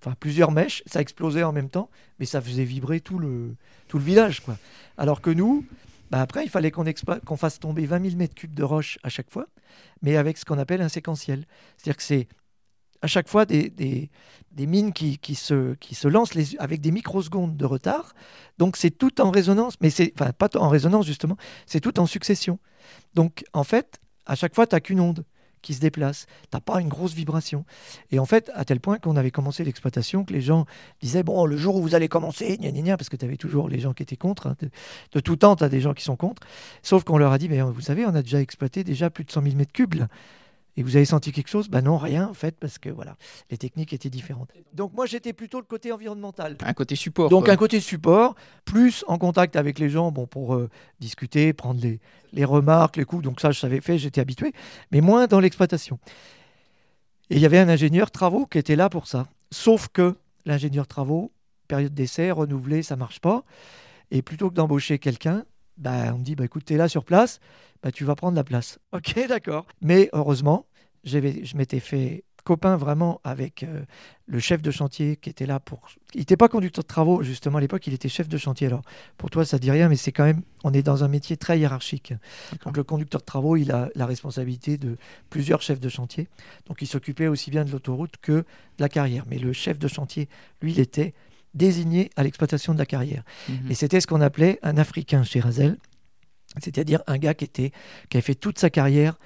[0.00, 3.56] enfin plusieurs mèches, ça explosait en même temps, mais ça faisait vibrer tout le,
[3.88, 4.40] tout le village.
[4.40, 4.56] Quoi.
[4.96, 5.66] Alors que nous,
[6.10, 9.30] bah après, il fallait qu'on fasse tomber 20 000 mètres cubes de roche à chaque
[9.30, 9.46] fois,
[10.02, 11.44] mais avec ce qu'on appelle un séquentiel.
[11.76, 12.28] C'est-à-dire que c'est
[13.02, 14.10] à chaque fois des, des,
[14.52, 18.14] des mines qui, qui, se, qui se lancent les, avec des microsecondes de retard.
[18.56, 22.06] Donc c'est tout en résonance, mais c'est enfin pas en résonance justement, c'est tout en
[22.06, 22.58] succession.
[23.14, 25.24] Donc en fait, à chaque fois, tu n'as qu'une onde
[25.62, 26.26] qui se déplace.
[26.42, 27.64] Tu n'as pas une grosse vibration.
[28.10, 30.66] Et en fait, à tel point qu'on avait commencé l'exploitation, que les gens
[31.00, 33.36] disaient, bon, le jour où vous allez commencer, gna gna gna, parce que tu avais
[33.36, 34.48] toujours les gens qui étaient contre.
[34.48, 34.70] hein, de,
[35.12, 36.42] de tout temps, tu as des gens qui sont contre.
[36.82, 39.30] Sauf qu'on leur a dit, mais vous savez, on a déjà exploité déjà plus de
[39.30, 40.04] 100 000 mètres cubes.
[40.78, 41.68] Et vous avez senti quelque chose?
[41.68, 43.16] Ben non, rien en fait, parce que voilà,
[43.50, 44.52] les techniques étaient différentes.
[44.74, 46.56] Donc moi, j'étais plutôt le côté environnemental.
[46.60, 47.28] Un côté support.
[47.30, 47.54] Donc quoi.
[47.54, 51.98] un côté support, plus en contact avec les gens, bon pour euh, discuter, prendre les,
[52.32, 53.24] les remarques, les coups.
[53.24, 54.52] Donc ça, je savais faire, j'étais habitué,
[54.92, 55.98] mais moins dans l'exploitation.
[57.30, 59.26] Et il y avait un ingénieur travaux qui était là pour ça.
[59.50, 60.14] Sauf que
[60.46, 61.32] l'ingénieur travaux,
[61.66, 63.42] période d'essai, renouvelé, ça marche pas.
[64.12, 65.44] Et plutôt que d'embaucher quelqu'un,
[65.78, 67.40] bah, on me dit, bah, écoute, tu es là sur place,
[67.82, 68.78] bah, tu vas prendre la place.
[68.92, 69.66] Ok, d'accord.
[69.80, 70.66] Mais heureusement,
[71.04, 73.82] j'avais- je m'étais fait copain vraiment avec euh,
[74.26, 75.82] le chef de chantier qui était là pour...
[76.14, 78.68] Il n'était pas conducteur de travaux, justement, à l'époque, il était chef de chantier.
[78.68, 78.80] Alors,
[79.18, 80.40] pour toi, ça dit rien, mais c'est quand même...
[80.64, 82.14] On est dans un métier très hiérarchique.
[82.64, 84.96] Donc, le conducteur de travaux, il a la responsabilité de
[85.28, 86.26] plusieurs chefs de chantier.
[86.66, 88.44] Donc, il s'occupait aussi bien de l'autoroute que de
[88.78, 89.24] la carrière.
[89.28, 90.30] Mais le chef de chantier,
[90.62, 91.12] lui, il était
[91.54, 93.22] désigné à l'exploitation de la carrière.
[93.48, 93.70] Mhm.
[93.70, 95.76] Et c'était ce qu'on appelait un Africain chez Razel,
[96.62, 97.72] c'est-à-dire un gars qui, était,
[98.08, 99.18] qui avait fait toute sa carrière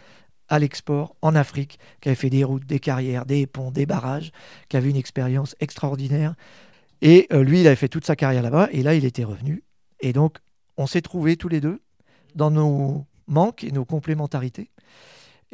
[0.49, 4.33] à l'export en Afrique, qui avait fait des routes, des carrières, des ponts, des barrages,
[4.69, 6.35] qui avait une expérience extraordinaire.
[7.01, 9.65] Et euh, lui, il avait fait toute sa carrière là-bas, et là, il était revenu.
[10.01, 10.39] Et donc,
[10.77, 11.81] on s'est trouvés tous les deux
[12.35, 14.71] dans nos manques et nos complémentarités.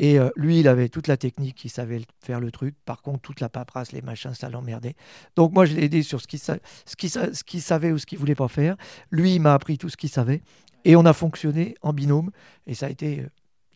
[0.00, 2.76] Et euh, lui, il avait toute la technique, il savait faire le truc.
[2.84, 4.94] Par contre, toute la paperasse, les machins, ça l'emmerdait.
[5.36, 7.90] Donc moi, je l'ai aidé sur ce qu'il sa- ce qu'il sa- ce qu'il savait
[7.90, 8.76] ou ce qu'il voulait pas faire.
[9.10, 10.40] Lui, il m'a appris tout ce qu'il savait.
[10.84, 12.30] Et on a fonctionné en binôme.
[12.68, 13.26] Et ça a été euh,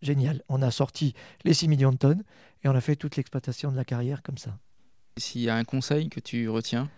[0.00, 0.42] génial.
[0.48, 1.12] On a sorti
[1.44, 2.22] les 6 millions de tonnes
[2.62, 4.56] et on a fait toute l'exploitation de la carrière comme ça.
[5.18, 6.88] S'il y a un conseil que tu retiens,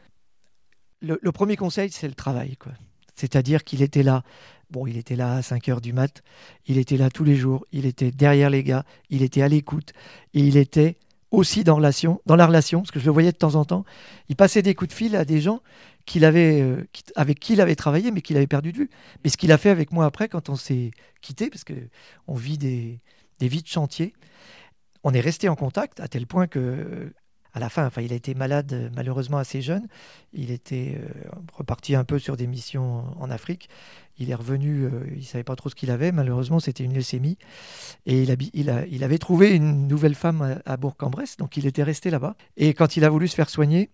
[1.01, 2.57] Le, le premier conseil, c'est le travail.
[2.57, 2.73] quoi.
[3.15, 4.23] C'est-à-dire qu'il était là.
[4.71, 6.23] Bon, il était là à 5 heures du mat.
[6.67, 7.67] Il était là tous les jours.
[7.73, 8.85] Il était derrière les gars.
[9.11, 9.93] Il était à l'écoute.
[10.33, 10.97] Et il était
[11.31, 11.91] aussi dans, la
[12.47, 13.85] relation, parce que je le voyais de temps en temps.
[14.29, 15.61] Il passait des coups de fil à des gens
[16.17, 16.85] euh,
[17.17, 18.91] avec qui il avait travaillé, mais qu'il avait perdu de vue.
[19.23, 21.75] Mais ce qu'il a fait avec moi après, quand on s'est quitté, parce que
[22.27, 23.01] on vit des,
[23.39, 24.15] des vies de chantier,
[25.03, 27.13] on est resté en contact à tel point que,
[27.55, 29.87] à la fin, enfin, il a été malade euh, malheureusement assez jeune.
[30.33, 31.09] Il était euh,
[31.53, 33.69] reparti un peu sur des missions en Afrique.
[34.19, 36.11] Il est revenu, euh, il savait pas trop ce qu'il avait.
[36.11, 37.39] Malheureusement, c'était une leucémie.
[38.07, 41.67] Et il, habi- il, a- il avait trouvé une nouvelle femme à Bourg-en-Bresse, donc il
[41.67, 42.35] était resté là-bas.
[42.57, 43.89] Et quand il a voulu se faire soigner,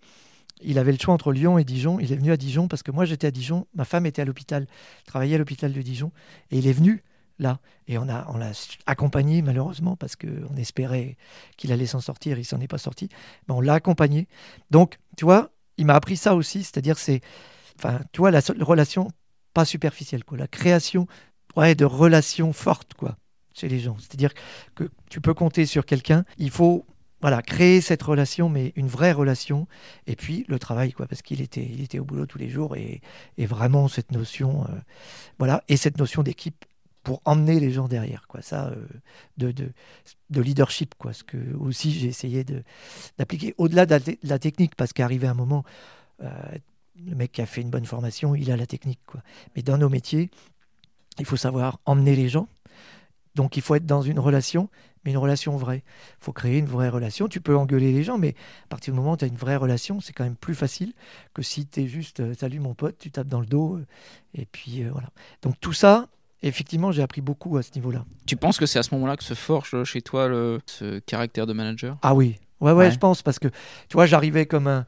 [0.62, 2.00] il avait le choix entre Lyon et Dijon.
[2.00, 4.24] Il est venu à Dijon parce que moi j'étais à Dijon, ma femme était à
[4.24, 4.66] l'hôpital,
[5.06, 6.12] travaillait à l'hôpital de Dijon,
[6.50, 7.02] et il est venu
[7.40, 7.58] là.
[7.88, 8.52] Et on a, on l'a
[8.86, 11.16] accompagné malheureusement parce qu'on espérait
[11.56, 12.38] qu'il allait s'en sortir.
[12.38, 13.08] Il s'en est pas sorti,
[13.48, 14.28] mais on l'a accompagné.
[14.70, 17.20] Donc, tu vois, il m'a appris ça aussi, c'est-à-dire c'est,
[17.78, 19.08] enfin, tu la, relation
[19.54, 21.08] pas superficielle, quoi, la création
[21.56, 23.16] ouais, de relations fortes, quoi,
[23.54, 23.96] chez les gens.
[23.98, 24.32] C'est-à-dire
[24.74, 26.84] que tu peux compter sur quelqu'un, il faut
[27.20, 29.66] voilà, créer cette relation, mais une vraie relation,
[30.06, 32.76] et puis le travail, quoi, parce qu'il était, il était au boulot tous les jours,
[32.76, 33.02] et,
[33.38, 34.74] vraiment cette notion, euh,
[35.38, 36.64] voilà, et cette notion d'équipe
[37.02, 38.86] pour emmener les gens derrière, quoi, ça, euh,
[39.38, 42.44] de, de, leadership, quoi, ce que aussi j'ai essayé
[43.18, 45.64] d'appliquer au-delà de, la technique, parce qu'arrivé un moment,
[46.22, 46.30] euh,
[46.96, 49.22] le mec qui a fait une bonne formation, il a la technique, quoi.
[49.56, 50.30] Mais dans nos métiers,
[51.18, 52.48] il faut savoir emmener les gens,
[53.34, 54.68] donc il faut être dans une relation,
[55.04, 55.82] mais une relation vraie.
[56.20, 57.28] Il faut créer une vraie relation.
[57.28, 58.34] Tu peux engueuler les gens, mais
[58.64, 60.92] à partir du moment où tu as une vraie relation, c'est quand même plus facile
[61.32, 63.80] que si tu es juste euh, Salut mon pote, tu tapes dans le dos.
[64.34, 65.08] Et puis voilà.
[65.40, 66.08] Donc tout ça,
[66.42, 68.04] effectivement, j'ai appris beaucoup à ce niveau-là.
[68.26, 71.46] Tu penses que c'est à ce moment-là que se forge chez toi le, ce caractère
[71.46, 71.96] de manager?
[72.02, 72.36] Ah oui.
[72.60, 74.84] Ouais, ouais, je pense, parce que tu vois, j'arrivais comme un,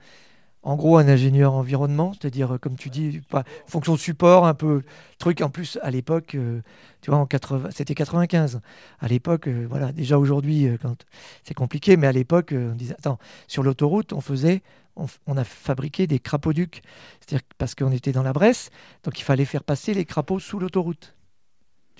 [0.63, 3.21] en gros un ingénieur environnement, c'est-à-dire, comme tu dis,
[3.67, 4.83] fonction support, un peu
[5.19, 5.41] truc.
[5.41, 6.61] En plus, à l'époque, euh,
[7.01, 8.61] tu vois, en 80, c'était 95.
[9.01, 10.97] À l'époque, euh, voilà, déjà aujourd'hui, euh, quand
[11.45, 14.63] c'est compliqué, mais à l'époque, on disait, attends, sur l'autoroute, on faisait,
[14.97, 16.83] on, a fabriqué des crapauducs,
[17.21, 18.71] c'est-à-dire parce qu'on était dans la Bresse,
[19.05, 21.15] donc il fallait faire passer les crapauds sous l'autoroute.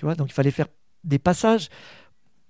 [0.03, 0.67] Tu vois, donc il fallait faire
[1.05, 1.69] des passages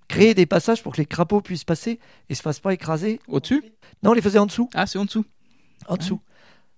[0.08, 3.20] créer des passages pour que les crapauds puissent passer et se fassent pas écraser.
[3.28, 3.62] Au-dessus?
[4.02, 4.68] Non, on les faisait en dessous.
[4.74, 5.24] Ah, c'est en dessous
[5.86, 6.20] en dessous.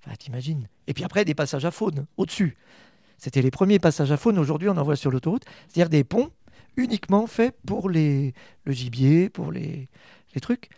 [0.05, 0.69] Enfin, t'imagines.
[0.87, 2.59] Et puis après, des passages à faune au-dessus.
[3.17, 4.39] C'était les premiers passages à faune.
[4.39, 5.47] Aujourd'hui, on en voit sur l'autoroute.
[5.69, 6.31] C'est-à-dire des ponts
[6.77, 8.35] uniquement faits pour les,
[8.65, 9.89] le gibier, pour les,
[10.35, 10.69] les trucs.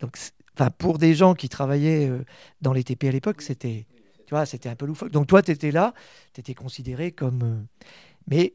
[0.00, 0.18] Donc,
[0.58, 2.24] enfin, pour des gens qui travaillaient euh,
[2.60, 3.86] dans les TP à l'époque, c'était,
[4.26, 5.12] tu vois, c'était un peu loufoque.
[5.12, 5.94] Donc toi, tu étais là,
[6.32, 7.42] tu étais considéré comme...
[7.44, 7.84] Euh,
[8.26, 8.54] mais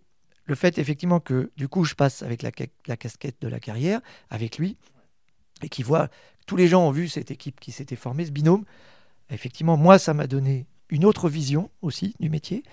[0.49, 2.51] le fait, effectivement, que du coup, je passe avec la,
[2.97, 4.77] casquette de la carrière, avec lui,
[5.61, 6.09] et qui voit...
[6.45, 8.65] Tous les gens ont vu cette équipe qui s'était formée, ce binôme
[9.29, 12.63] effectivement, moi, ça m'a donné une autre vision aussi du métier,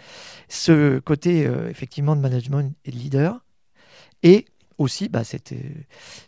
[0.49, 3.45] ce côté euh, effectivement de management et de leader,
[4.23, 4.47] et
[4.79, 5.37] aussi bah, ce,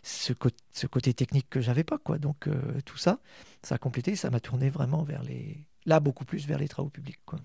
[0.03, 1.97] ce, côté technique que j'avais pas.
[1.97, 2.19] Quoi.
[2.19, 2.53] Donc euh,
[2.85, 3.19] tout ça,
[3.63, 5.65] ça a complété, ça m'a tourné vraiment vers les...
[5.85, 7.19] Là, beaucoup plus vers les travaux publics.
[7.25, 7.39] Quoi.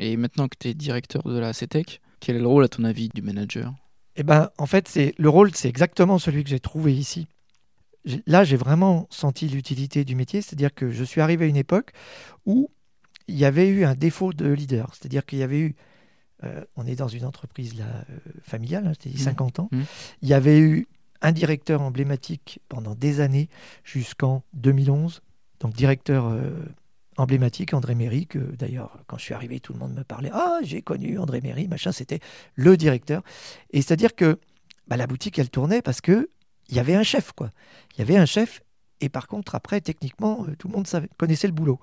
[0.00, 2.84] Et maintenant que tu es directeur de la CETEC, quel est le rôle à ton
[2.84, 3.72] avis du manager?
[4.16, 7.26] Eh ben, en fait, c'est le rôle, c'est exactement celui que j'ai trouvé ici
[8.26, 11.92] là, j'ai vraiment senti l'utilité du métier, c'est-à-dire que je suis arrivé à une époque
[12.44, 12.70] où
[13.28, 15.74] il y avait eu un défaut de leader, c'est-à-dire qu'il y avait eu,
[16.44, 19.62] euh, on est dans une entreprise là, euh, familiale, hein, c'était 50 mmh.
[19.62, 19.80] ans, mmh.
[20.22, 20.86] il y avait eu
[21.22, 23.48] un directeur emblématique pendant des années,
[23.82, 25.22] jusqu'en 2011,
[25.60, 26.52] donc directeur euh,
[27.16, 30.58] emblématique, André Méry, que d'ailleurs, quand je suis arrivé, tout le monde me parlait, ah,
[30.62, 32.20] j'ai connu André Méry, machin, c'était
[32.54, 33.22] le directeur.
[33.70, 34.38] Et c'est-à-dire que
[34.88, 36.30] bah, la boutique, elle tournait parce que
[36.68, 37.52] il y avait un chef, quoi.
[37.94, 38.60] Il y avait un chef,
[39.00, 41.80] et par contre, après, techniquement, euh, tout le monde connaissait le boulot.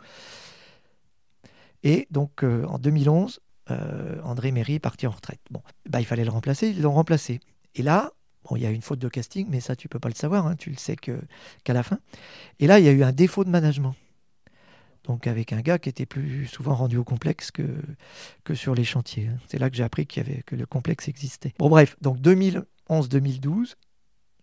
[1.84, 3.40] Et donc, euh, en 2011,
[3.72, 5.40] euh, André Méry est parti en retraite.
[5.52, 7.40] Bon, bah, il fallait le remplacer, ils l'ont remplacé.
[7.76, 8.12] Et là,
[8.44, 10.48] bon, il y a une faute de casting, mais ça, tu peux pas le savoir,
[10.48, 11.20] hein, tu le sais que,
[11.64, 12.00] qu'à la fin.
[12.60, 13.96] Et là, il y a eu un défaut de management.
[15.04, 17.66] Donc, avec un gars qui était plus souvent rendu au complexe que,
[18.54, 19.28] sur les chantiers.
[19.28, 19.38] Hein.
[19.48, 21.54] C'est là que j'ai appris qu'il avait, que le complexe existait.
[21.60, 23.76] Bon, bref, donc 2011-2012,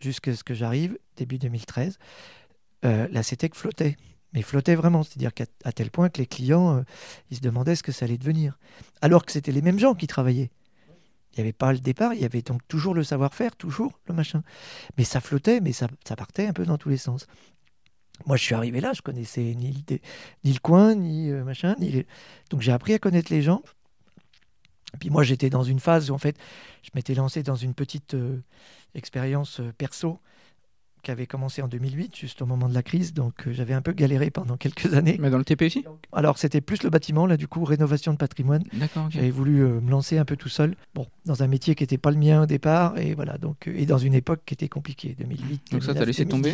[0.00, 1.98] jusqu'à ce que j'arrive, début 2013,
[2.84, 3.96] euh, la CETEC flottait.
[4.32, 6.82] Mais flottait vraiment, c'est-à-dire qu'à tel point que les clients, euh,
[7.30, 8.58] ils se demandaient ce que ça allait devenir.
[9.00, 10.50] Alors que c'était les mêmes gens qui travaillaient.
[11.32, 14.14] Il n'y avait pas le départ, il y avait donc toujours le savoir-faire, toujours le
[14.14, 14.42] machin.
[14.98, 17.26] Mais ça flottait, mais ça, partait un peu dans tous les sens.
[18.26, 19.98] Moi, je suis arrivé là, je connaissais ni le,
[20.44, 21.74] ni le coin, ni euh, machin.
[21.78, 22.04] Ni
[22.50, 23.62] Donc j'ai appris à connaître les gens.
[24.98, 26.36] Puis moi, j'étais dans une phase où, en fait,
[26.82, 28.16] je m'étais lancé dans une petite
[28.94, 30.18] expérience euh, perso
[31.02, 33.14] qui avait commencé en 2008, juste au moment de la crise.
[33.14, 35.16] Donc euh, j'avais un peu galéré pendant quelques années.
[35.20, 35.84] Mais dans le TP aussi?
[36.12, 38.62] Alors c'était plus le bâtiment, là du coup, rénovation de patrimoine.
[38.72, 39.10] D'accord.
[39.10, 40.74] J'avais voulu euh, me lancer un peu tout seul.
[40.94, 43.86] Bon, dans un métier qui n'était pas le mien au départ, et voilà, donc, et
[43.86, 45.72] dans une époque qui était compliquée, 2008.
[45.72, 46.52] Donc ça, tu as laissé tomber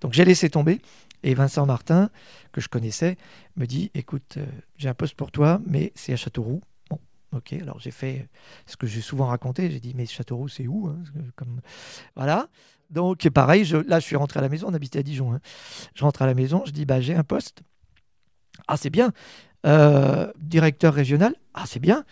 [0.00, 0.80] Donc j'ai laissé tomber.
[1.22, 2.10] Et Vincent Martin,
[2.52, 3.16] que je connaissais,
[3.56, 4.38] me dit écoute,
[4.76, 6.60] j'ai un poste pour toi, mais c'est à Châteauroux.
[7.32, 8.28] Ok, alors j'ai fait
[8.66, 9.70] ce que j'ai souvent raconté.
[9.70, 10.96] J'ai dit, mais Châteauroux, c'est où hein,
[11.34, 11.60] Comme...
[12.14, 12.48] Voilà.
[12.90, 14.68] Donc, pareil, je, là, je suis rentré à la maison.
[14.68, 15.32] On habitait à Dijon.
[15.32, 15.40] Hein.
[15.94, 16.62] Je rentre à la maison.
[16.66, 17.62] Je dis, bah, j'ai un poste.
[18.68, 19.12] Ah, c'est bien.
[19.66, 21.34] Euh, directeur régional.
[21.54, 22.04] Ah, c'est bien.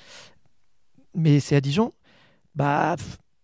[1.14, 1.92] Mais c'est à Dijon.
[2.54, 2.96] Bah,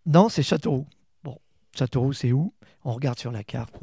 [0.07, 0.87] non, c'est Châteauroux.
[1.23, 1.39] Bon,
[1.77, 2.53] Châteauroux, c'est où?
[2.85, 3.75] On regarde sur la carte.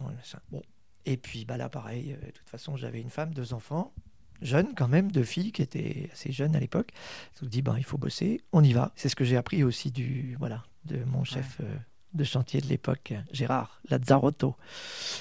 [0.51, 0.61] Bon.
[1.05, 2.13] Et puis, bah, là, pareil.
[2.13, 3.93] Euh, de toute façon, j'avais une femme, deux enfants
[4.41, 6.91] jeune quand même, deux filles qui étaient assez jeunes à l'époque.
[7.39, 8.91] Je me dis, ben, il faut bosser, on y va.
[8.95, 11.75] C'est ce que j'ai appris aussi du, voilà, de mon chef euh,
[12.13, 14.55] de chantier de l'époque, Gérard Lazzarotto.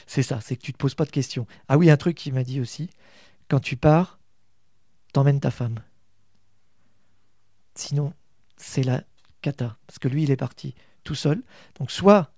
[0.06, 1.46] C'est ça, c'est que tu te poses pas de questions.
[1.68, 2.90] Ah oui, un truc qu'il m'a dit aussi,
[3.48, 4.18] quand tu pars,
[5.12, 5.80] t'emmènes ta femme.
[7.74, 8.12] Sinon,
[8.56, 9.02] c'est la
[9.42, 9.76] cata.
[9.86, 10.74] Parce que lui, il est parti
[11.04, 11.42] tout seul.
[11.78, 12.32] Donc, soit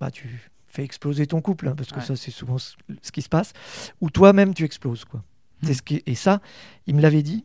[0.00, 2.74] bah, tu fais exploser ton couple, hein, parce que ça, c'est souvent ce,
[3.12, 3.52] qui se passe,
[4.00, 5.04] ou toi-même, tu exploses.
[5.04, 5.22] Quoi.
[5.62, 5.72] Hmm.
[5.72, 6.40] Ce qui, et ça,
[6.86, 7.44] il me l'avait dit.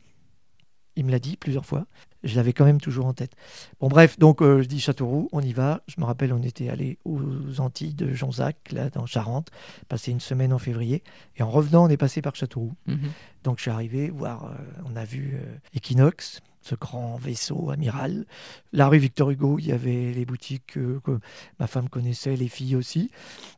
[0.95, 1.85] Il me l'a dit plusieurs fois.
[2.23, 3.33] Je l'avais quand même toujours en tête.
[3.79, 5.81] Bon, bref, donc euh, je dis Châteauroux, on y va.
[5.87, 9.49] Je me rappelle, on était allé aux Antilles de Jonzac, là, dans Charente,
[9.87, 11.03] passé une semaine en février.
[11.37, 12.73] Et en revenant, on est passé par Châteauroux.
[12.87, 13.09] Mhm.
[13.43, 14.55] Donc je suis arrivé voir, euh,
[14.85, 18.25] on a vu euh, Equinox, ce grand vaisseau amiral.
[18.73, 21.19] La rue Victor Hugo, il y avait les boutiques que
[21.59, 23.09] ma femme connaissait, les filles aussi.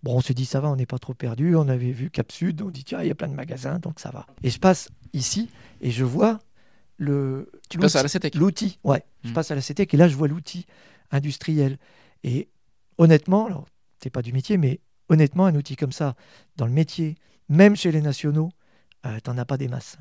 [0.04, 1.56] Bon, on s'est dit, ça va, on n'est pas trop perdu.
[1.56, 4.00] On avait vu Cap Sud, on dit, tiens, il y a plein de magasins, donc
[4.00, 4.28] ça va.
[4.44, 5.50] Et je passe ici
[5.82, 6.40] et je vois
[7.00, 7.52] le.
[7.70, 9.04] Tu passes à la CETEC L'outil, ouais.
[9.24, 9.34] Je hmm.
[9.34, 10.68] passe à la CETEC et là, je vois l'outil
[11.12, 11.80] industriel.
[12.24, 12.50] Et
[12.98, 13.66] honnêtement, alors,
[14.04, 16.16] c'est pas du métier, mais honnêtement, un outil comme ça,
[16.58, 17.16] dans le métier,
[17.48, 18.52] même chez les nationaux,
[19.04, 19.98] tu euh, t'en as pas des masses.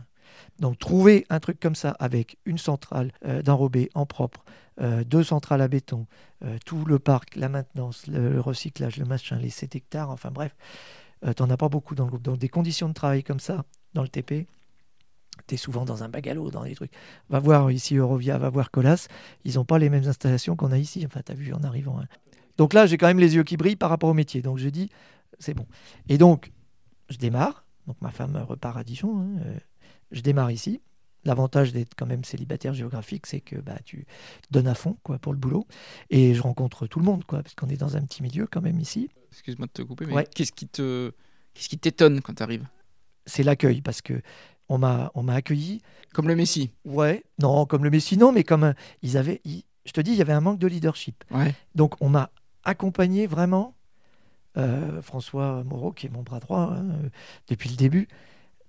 [0.58, 4.44] Donc, trouver un truc comme ça avec une centrale euh, d'enrobé en propre,
[4.80, 6.06] euh, deux centrales à béton,
[6.64, 10.54] tout le parc, la maintenance, le, recyclage, le machin, les 7 hectares, enfin bref,
[11.34, 12.22] t'en as pas beaucoup dans le groupe.
[12.22, 14.46] Donc, des conditions de travail comme ça, dans le TP,
[15.46, 16.92] tu es souvent dans un bagalo, dans des trucs.
[17.30, 19.08] Va voir ici Eurovia, va voir Colas,
[19.44, 21.04] ils n'ont pas les mêmes installations qu'on a ici.
[21.06, 21.98] Enfin, tu as vu en arrivant.
[22.00, 22.06] Hein.
[22.56, 24.42] Donc là, j'ai quand même les yeux qui brillent par rapport au métier.
[24.42, 24.90] Donc je dis,
[25.38, 25.66] c'est bon.
[26.08, 26.52] Et donc,
[27.08, 27.64] je démarre.
[27.86, 29.20] Donc ma femme repart à Dijon.
[29.20, 29.58] Hein, euh,
[30.10, 30.80] je démarre ici.
[31.24, 34.06] L'avantage d'être quand même célibataire géographique, c'est que bah, tu
[34.50, 35.66] donnes à fond quoi, pour le boulot.
[36.10, 38.60] Et je rencontre tout le monde, quoi, parce qu'on est dans un petit milieu quand
[38.60, 39.08] même ici.
[39.32, 41.12] Excuse-moi de te couper, mais qu'est-ce qui te...
[41.54, 42.66] Qu'est-ce qui t'étonne quand tu arrives
[43.26, 44.22] C'est l'accueil, parce que
[44.68, 46.72] on m'a on m'a accueilli comme le Messie.
[46.84, 49.40] Ouais, non, comme le Messie non, mais comme ils avaient
[49.88, 51.24] je te dis, il y avait un manque de leadership.
[51.74, 52.30] Donc on m'a
[52.62, 53.74] accompagné vraiment
[54.58, 56.84] euh, François Moreau qui est mon bras droit hein,
[57.48, 58.06] depuis le début.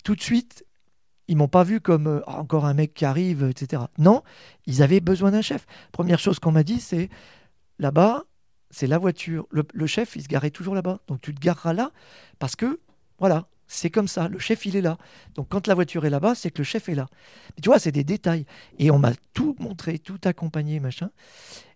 [0.05, 0.65] Tout de suite,
[1.27, 3.83] ils m'ont pas vu comme euh, encore un mec qui arrive, etc.
[3.97, 4.23] Non,
[4.65, 5.65] ils avaient besoin d'un chef.
[5.91, 7.09] Première chose qu'on m'a dit, c'est
[7.79, 8.23] là-bas,
[8.69, 9.45] c'est la voiture.
[9.51, 10.99] Le, le, chef, il se garait toujours là-bas.
[11.07, 11.91] Donc tu te gareras là
[12.39, 12.79] parce que,
[13.19, 14.97] voilà, c'est comme ça, le chef il est là.
[15.35, 17.07] Donc quand la voiture est là-bas, c'est que le chef est là.
[17.61, 18.45] tu vois, c'est des détails.
[18.79, 21.11] Et on m'a tout montré, tout accompagné, machin.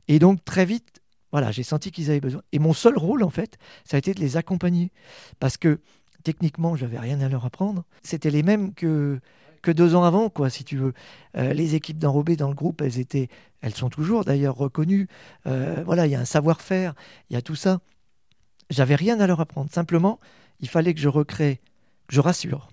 [0.07, 2.41] Et donc très vite, voilà, j'ai senti qu'ils avaient besoin.
[2.51, 4.91] Et mon seul rôle, en fait, ça a été de les accompagner.
[5.39, 5.81] Parce que
[6.23, 7.85] techniquement, j'avais rien à leur apprendre.
[8.01, 9.19] C'était les mêmes que,
[9.61, 10.93] que deux ans avant, quoi, si tu veux.
[11.37, 13.29] Euh, les équipes d'enrobés dans le groupe, elles étaient,
[13.61, 15.07] elles sont toujours d'ailleurs reconnues.
[15.45, 16.95] Euh, voilà, il y a un savoir-faire,
[17.29, 17.81] il y a tout ça.
[18.71, 19.71] J'avais rien à leur apprendre.
[19.71, 20.19] Simplement,
[20.59, 21.61] il fallait que je recrée
[22.09, 22.69] je rassure.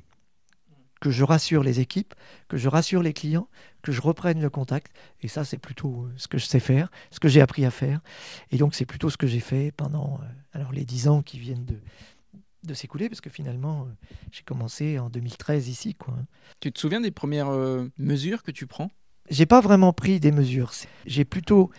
[1.00, 2.14] Que je rassure les équipes,
[2.48, 3.48] que je rassure les clients,
[3.82, 4.92] que je reprenne le contact.
[5.22, 7.70] Et ça, c'est plutôt euh, ce que je sais faire, ce que j'ai appris à
[7.70, 8.00] faire.
[8.50, 11.38] Et donc, c'est plutôt ce que j'ai fait pendant euh, alors les dix ans qui
[11.38, 11.80] viennent de,
[12.64, 15.94] de s'écouler, parce que finalement, euh, j'ai commencé en 2013 ici.
[15.94, 16.14] Quoi.
[16.60, 17.50] Tu te souviens des premières
[17.96, 18.90] mesures que tu prends?
[19.30, 20.72] J'ai pas vraiment pris des mesures.
[21.06, 21.70] J'ai plutôt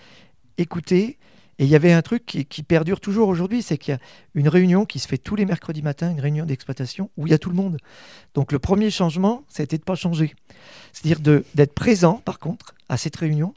[0.58, 1.20] écouté
[1.60, 4.00] et il y avait un truc qui, perdure toujours aujourd'hui, c'est qu'il y a
[4.34, 7.34] une réunion qui se fait tous les mercredis matins, une réunion d'exploitation, où il y
[7.34, 7.78] a tout le monde.
[8.34, 10.34] Donc le premier changement, c'était de ne pas changer.
[10.92, 13.54] C'est-à-dire d'être présent, par contre, à cette réunion,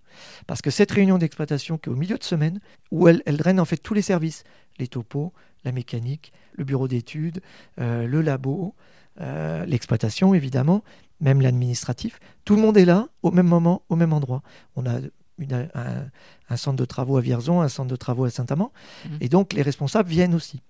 [0.46, 3.58] parce que cette réunion d'exploitation qui est au milieu de semaine, où elle, elle draine
[3.58, 4.44] en fait tous les services,
[4.78, 5.32] les topos,
[5.64, 7.40] la mécanique, le bureau d'études,
[7.80, 8.74] euh, le labo,
[9.20, 10.82] euh, l'exploitation évidemment,
[11.20, 12.20] même l'administratif.
[12.44, 14.42] Tout le monde est là au même moment, au même endroit.
[14.76, 14.98] On a
[15.40, 18.72] un, centre de travaux à Vierzon, un centre de travaux à Saint-Amand.
[19.04, 19.18] Mhm.
[19.20, 20.62] Et donc, les responsables viennent aussi.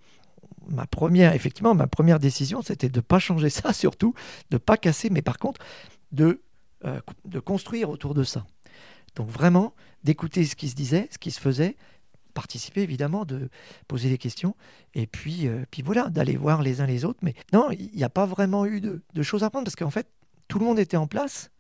[0.69, 4.15] Ma première, effectivement, ma première décision, c'était de ne pas changer ça, surtout,
[4.51, 5.61] de ne pas casser, mais par contre,
[6.13, 6.41] de,
[6.85, 8.47] euh, de construire autour de ça.
[9.17, 11.77] Donc, vraiment, d'écouter ce qui se disait, ce qui se faisait,
[12.33, 13.49] participer évidemment, de
[13.87, 14.57] poser des questions,
[14.95, 17.21] et puis, euh, puis voilà, d'aller voir les uns les autres.
[17.23, 19.91] Mais non, il n'y a pas vraiment eu de, de choses à prendre, parce qu'en
[19.91, 20.09] fait,
[20.49, 21.51] tout le monde était en place,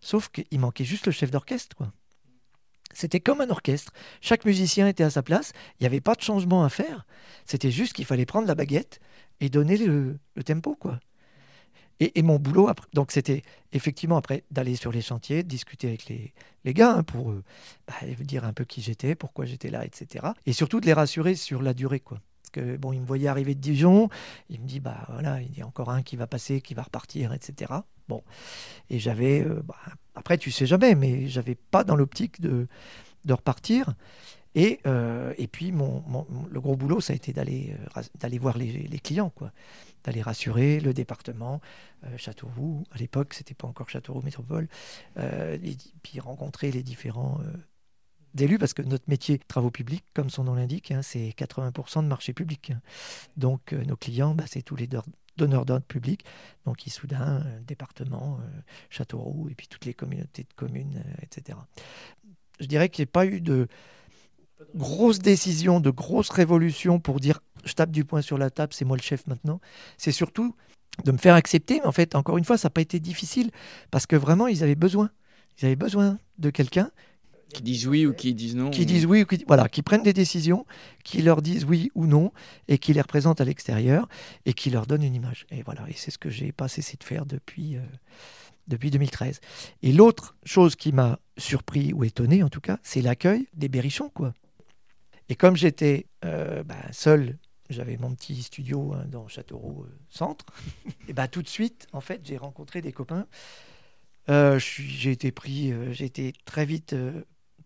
[0.00, 1.92] sauf qu'il manquait juste le chef d'orchestre, quoi.
[2.96, 3.92] C'était comme un orchestre.
[4.22, 5.52] Chaque musicien était à sa place.
[5.78, 7.06] Il n'y avait pas de changement à faire.
[7.44, 9.00] C'était juste qu'il fallait prendre la baguette
[9.40, 10.98] et donner le, tempo, quoi.
[12.00, 13.42] Et, mon boulot, donc c'était
[13.72, 16.32] effectivement après d'aller sur les chantiers, discuter avec les,
[16.64, 17.42] les gars hein, pour euh,
[17.86, 20.28] bah, dire un peu qui j'étais, pourquoi j'étais là, etc.
[20.46, 22.20] Et surtout de les rassurer sur la durée, quoi.
[22.76, 24.08] Bon, il me voyait arriver de Dijon,
[24.50, 26.82] il me dit bah voilà, il y a encore un qui va passer, qui va
[26.82, 27.72] repartir, etc.
[28.08, 28.22] Bon,
[28.90, 29.76] et j'avais euh, bah,
[30.14, 32.68] après, tu sais jamais, mais j'avais pas dans l'optique de,
[33.24, 33.94] de repartir.
[34.54, 36.02] Et, euh, et puis, mon,
[36.50, 39.52] le gros boulot, ça a été d'aller euh, d'aller voir les, clients, quoi,
[40.04, 41.60] d'aller rassurer le département,
[42.16, 42.84] Châteauroux.
[42.92, 44.68] À l'époque, c'était pas encore Châteauroux Métropole.
[45.18, 47.40] et puis rencontrer les différents
[48.36, 52.08] d'élus, parce que notre métier, travaux publics, comme son nom l'indique, hein, c'est 80% de
[52.08, 52.72] marché public.
[53.36, 54.88] Donc, nos clients, bah, c'est tous les
[55.36, 56.24] donneurs d'ordre public,
[56.64, 58.60] donc Issoudun, euh, département, euh,
[58.90, 61.58] Châteauroux, et puis toutes les communautés de communes, euh, etc.
[62.60, 63.68] je dirais qu'il n'y a pas eu de
[64.74, 68.84] grosses décisions, de grosses révolutions pour dire je tape du poing sur la table, c'est
[68.84, 69.60] moi le chef maintenant.
[69.98, 70.54] C'est surtout
[71.04, 71.80] de me faire accepter.
[71.80, 73.50] Mais en fait, encore une fois, ça n'a pas été difficile
[73.90, 75.10] parce que vraiment, ils avaient besoin.
[75.58, 76.90] Ils avaient besoin de quelqu'un.
[77.52, 78.70] Qui disent oui ou qui disent non.
[78.70, 80.66] Qui disent oui ou qui, voilà, qui prennent des décisions,
[81.04, 82.32] qui leur disent oui ou non
[82.68, 84.08] et qui les représentent à l'extérieur
[84.44, 85.46] et qui leur donnent une image.
[85.50, 87.80] Et voilà, et c'est ce que j'ai pas cessé de faire depuis, euh,
[88.68, 89.40] depuis 2013.
[89.82, 94.10] Et l'autre chose qui m'a surpris ou étonné, en tout cas, c'est l'accueil des berrichons,
[94.10, 94.34] quoi.
[95.28, 97.38] Et comme j'étais euh, bah, seul
[97.70, 100.46] j'avais mon petit studio hein, dans Châteauroux euh, Centre.
[101.08, 103.26] et bah tout de suite, en fait, j'ai rencontré des copains.
[104.28, 106.94] Euh, j'ai été pris, euh, j'ai été très vite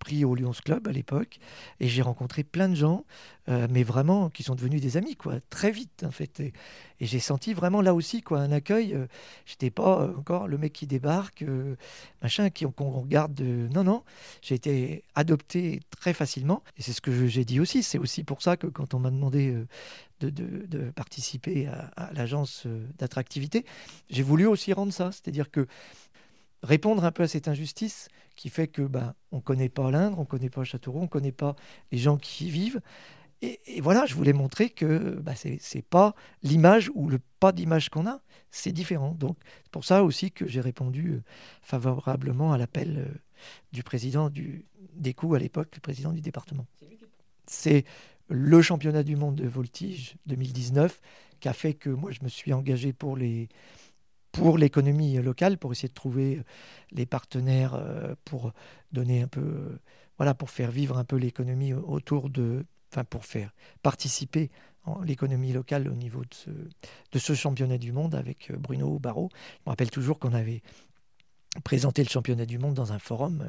[0.01, 1.39] pris au Lions Club à l'époque
[1.79, 3.05] et j'ai rencontré plein de gens,
[3.49, 6.41] euh, mais vraiment qui sont devenus des amis, quoi, très vite en fait.
[6.41, 6.53] Et,
[7.01, 8.95] j'ai senti vraiment là aussi quoi un accueil.
[8.95, 9.07] Euh,
[9.47, 11.45] j'étais pas euh, encore le mec qui débarque,
[12.23, 13.35] machin, qui qu'on regarde.
[13.35, 13.69] De...
[13.73, 14.03] Non, non,
[14.43, 17.83] j'ai été adopté très facilement et c'est ce que j'ai dit aussi.
[17.83, 19.55] C'est aussi pour ça que quand on m'a demandé
[20.21, 22.67] de, participer à l'agence
[22.99, 23.65] d'attractivité,
[24.09, 25.67] j'ai voulu aussi rendre ça, c'est-à-dire que
[26.63, 28.09] répondre un peu à cette injustice
[28.41, 31.03] qui fait que ben, on ne connaît pas l'Indre, on ne connaît pas Châteauroux, on
[31.03, 31.57] ne connaît pas
[31.93, 32.81] les gens qui y vivent.
[33.43, 37.91] Et, voilà, je voulais montrer que ben, ce n'est pas l'image ou le pas d'image
[37.91, 39.13] qu'on a, c'est différent.
[39.13, 41.23] Donc c'est pour ça aussi que j'ai répondu euh,
[41.61, 43.15] favorablement à l'appel euh,
[43.73, 44.65] du président du,
[44.95, 46.67] des coups à l'époque, le président du département.
[47.47, 47.85] C'est
[48.31, 50.99] le championnat du monde de voltige 2019
[51.41, 53.51] qui a fait que moi je me suis engagé pour les
[54.33, 56.43] pour l'économie locale, pour essayer de trouver
[56.93, 58.53] les partenaires euh, pour
[58.93, 59.81] donner un peu, euh,
[60.19, 63.53] voilà, pour faire vivre un peu l'économie autour de, enfin pour faire
[63.83, 64.51] participer
[65.05, 66.23] l'économie locale au niveau
[67.13, 69.31] de ce, championnat du monde avec euh, Bruno Barrault.
[69.33, 70.63] Je me rappelle toujours qu'on avait
[71.65, 73.45] présenté le championnat du monde dans un forum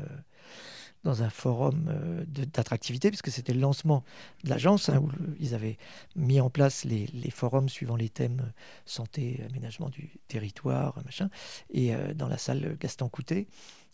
[1.03, 4.03] dans un forum euh, d'attractivité, puisque c'était le lancement
[4.43, 5.77] de l'agence, hein, où ils avaient
[6.15, 8.51] mis en place les, forums suivant les thèmes euh,
[8.85, 11.29] santé, aménagement du territoire, machin.
[11.71, 13.47] Et euh, dans la salle Gaston Coutet,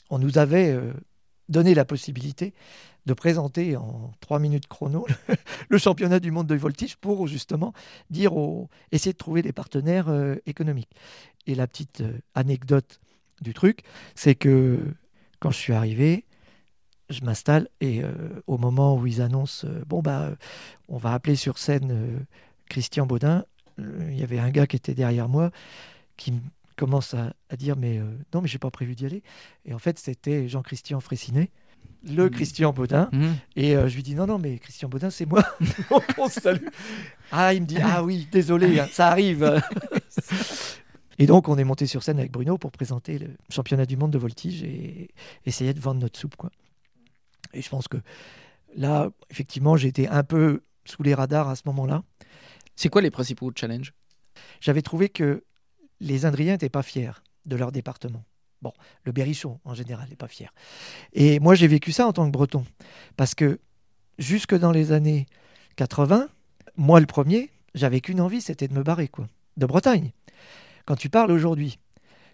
[0.09, 0.77] on nous avait
[1.49, 2.53] donné la possibilité
[3.05, 5.05] de présenter en trois minutes chrono
[5.67, 7.73] le championnat du monde de voltige pour justement
[8.09, 8.31] dire
[8.93, 10.07] essayer de trouver des partenaires
[10.45, 10.91] économiques.
[11.45, 12.03] Et la petite
[12.35, 13.01] anecdote
[13.41, 13.81] du truc,
[14.15, 14.79] c'est que
[15.41, 16.23] quand je suis arrivé,
[17.09, 18.11] je m'installe et euh,
[18.47, 20.35] au moment où ils annoncent euh, bon bah euh,
[20.89, 22.25] on va appeler sur scène
[22.69, 23.45] Christian Baudin,
[23.77, 25.51] il y avait un gars qui était derrière moi
[26.17, 26.33] qui
[26.75, 27.99] commence à, dire mais
[28.33, 29.23] non mais j'ai pas prévu d'y aller
[29.65, 31.49] et en fait c'était Jean-Christian Fressinet
[32.03, 32.29] le mmh.
[32.29, 33.25] Christian Baudin mmh.
[33.55, 35.43] et je lui dis non non mais Christian Baudin c'est moi
[36.17, 36.67] on se salue
[37.31, 39.61] ah il me dit ah oui désolé hein, ça arrive
[41.19, 44.11] Et donc, on est monté sur scène avec Bruno pour présenter le championnat du monde
[44.11, 45.09] de voltige et
[45.45, 46.35] essayer de vendre notre soupe.
[46.35, 46.51] Quoi.
[47.57, 47.97] Et je pense que
[48.75, 52.03] là, effectivement, j'étais un peu sous les radars à ce moment-là.
[52.75, 53.93] C'est quoi les principaux challenges?
[54.61, 55.43] J'avais trouvé que
[55.99, 57.11] les Indriens n'étaient pas fiers
[57.45, 58.23] de leur département.
[58.61, 60.53] Bon, le Berrichon, en général, n'est pas fier.
[61.13, 62.63] Et moi, j'ai vécu ça en tant que breton.
[63.15, 63.59] Parce que
[64.19, 65.25] jusque dans les années
[65.75, 66.29] 80,
[66.75, 69.27] moi, le premier, j'avais qu'une envie, c'était de me barrer, quoi.
[69.57, 70.11] De Bretagne.
[70.85, 71.79] Quand tu parles aujourd'hui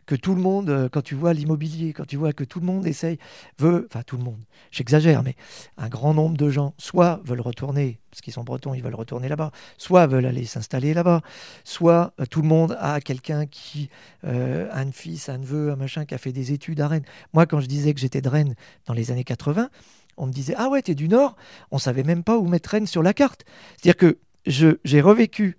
[0.06, 2.66] que tout le monde, euh, quand tu vois l'immobilier, quand tu vois que tout le
[2.66, 3.18] monde essaye,
[3.60, 4.42] veut, enfin tout le monde,
[4.72, 5.36] j'exagère, mais
[5.78, 9.28] un grand nombre de gens, soit veulent retourner, parce qu'ils sont bretons, ils veulent retourner
[9.28, 11.22] là-bas, soit veulent aller s'installer là-bas,
[11.64, 13.90] soit euh, tout le monde a quelqu'un qui,
[14.26, 17.06] euh, un fils, un neveu, un machin, qui a fait des études à Rennes.
[17.34, 19.70] Moi, quand je disais que j'étais de Rennes dans les années 80,
[20.18, 21.36] on me disait Ah ouais, t'es du Nord
[21.72, 23.46] On savait même pas où mettre Rennes sur la carte.
[23.78, 25.58] C'est-à-dire que j'ai revécu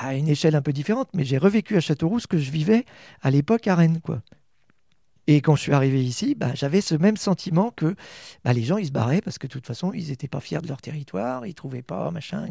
[0.00, 2.84] à une échelle un peu différente, mais j'ai revécu à Châteauroux ce que je vivais
[3.22, 4.00] à l'époque à Rennes.
[4.02, 4.22] Quoi.
[5.26, 7.94] Et quand je suis arrivé ici, bah, j'avais ce même sentiment que
[8.44, 10.60] bah, les gens, ils se barraient parce que de toute façon, ils n'étaient pas fiers
[10.60, 12.46] de leur territoire, ils trouvaient pas, machin.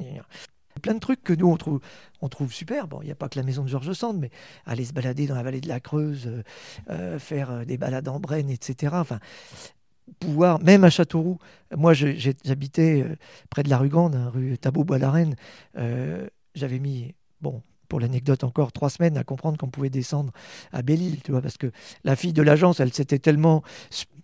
[0.81, 1.81] Plein de trucs que nous, on trouve,
[2.21, 2.87] on trouve super.
[2.87, 4.31] Bon, il n'y a pas que la maison de Georges Sand, mais
[4.65, 6.43] aller se balader dans la vallée de la Creuse, euh,
[6.89, 8.93] euh, faire euh, des balades en Brenne, etc.
[8.95, 9.19] Enfin,
[10.19, 11.37] pouvoir, même à Châteauroux,
[11.75, 13.05] moi j'habitais
[13.49, 15.35] près de la rue Grande, hein, rue Tabot-Bois-la-Reine,
[16.55, 20.31] j'avais mis Bon, pour l'anecdote encore, trois semaines à comprendre qu'on pouvait descendre
[20.71, 21.71] à Belle-Île, tu vois, parce que
[22.05, 23.63] la fille de l'agence, elle c'était tellement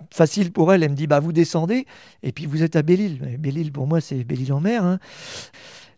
[0.10, 1.86] facile pour elle, elle me dit, bah vous descendez,
[2.24, 3.38] et puis vous êtes à Belle-Île.
[3.38, 4.86] Belle-Île, pour moi, c'est Belle-Île en mer.
[4.86, 5.00] Hein.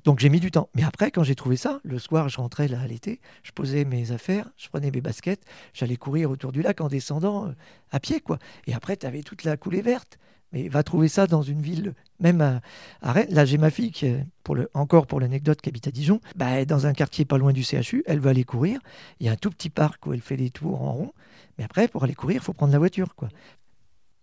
[0.03, 0.67] Donc j'ai mis du temps.
[0.75, 3.85] Mais après, quand j'ai trouvé ça, le soir, je rentrais là à l'été, je posais
[3.85, 5.43] mes affaires, je prenais mes baskets,
[5.75, 7.51] j'allais courir autour du lac en descendant euh,
[7.91, 8.39] à pied, quoi.
[8.65, 10.17] Et après, tu avais toute la coulée verte.
[10.53, 12.61] Mais va trouver ça dans une ville, même à,
[13.01, 13.27] Rennes.
[13.29, 16.65] Là, j'ai ma fille, qui, pour le, encore pour l'anecdote, qui habite à Dijon, bah,
[16.65, 18.03] dans un quartier pas loin du CHU.
[18.05, 18.79] Elle va aller courir.
[19.19, 21.13] Il y a un tout petit parc où elle fait des tours en rond.
[21.57, 23.15] Mais après, pour aller courir, il faut prendre la voiture.
[23.15, 23.29] quoi.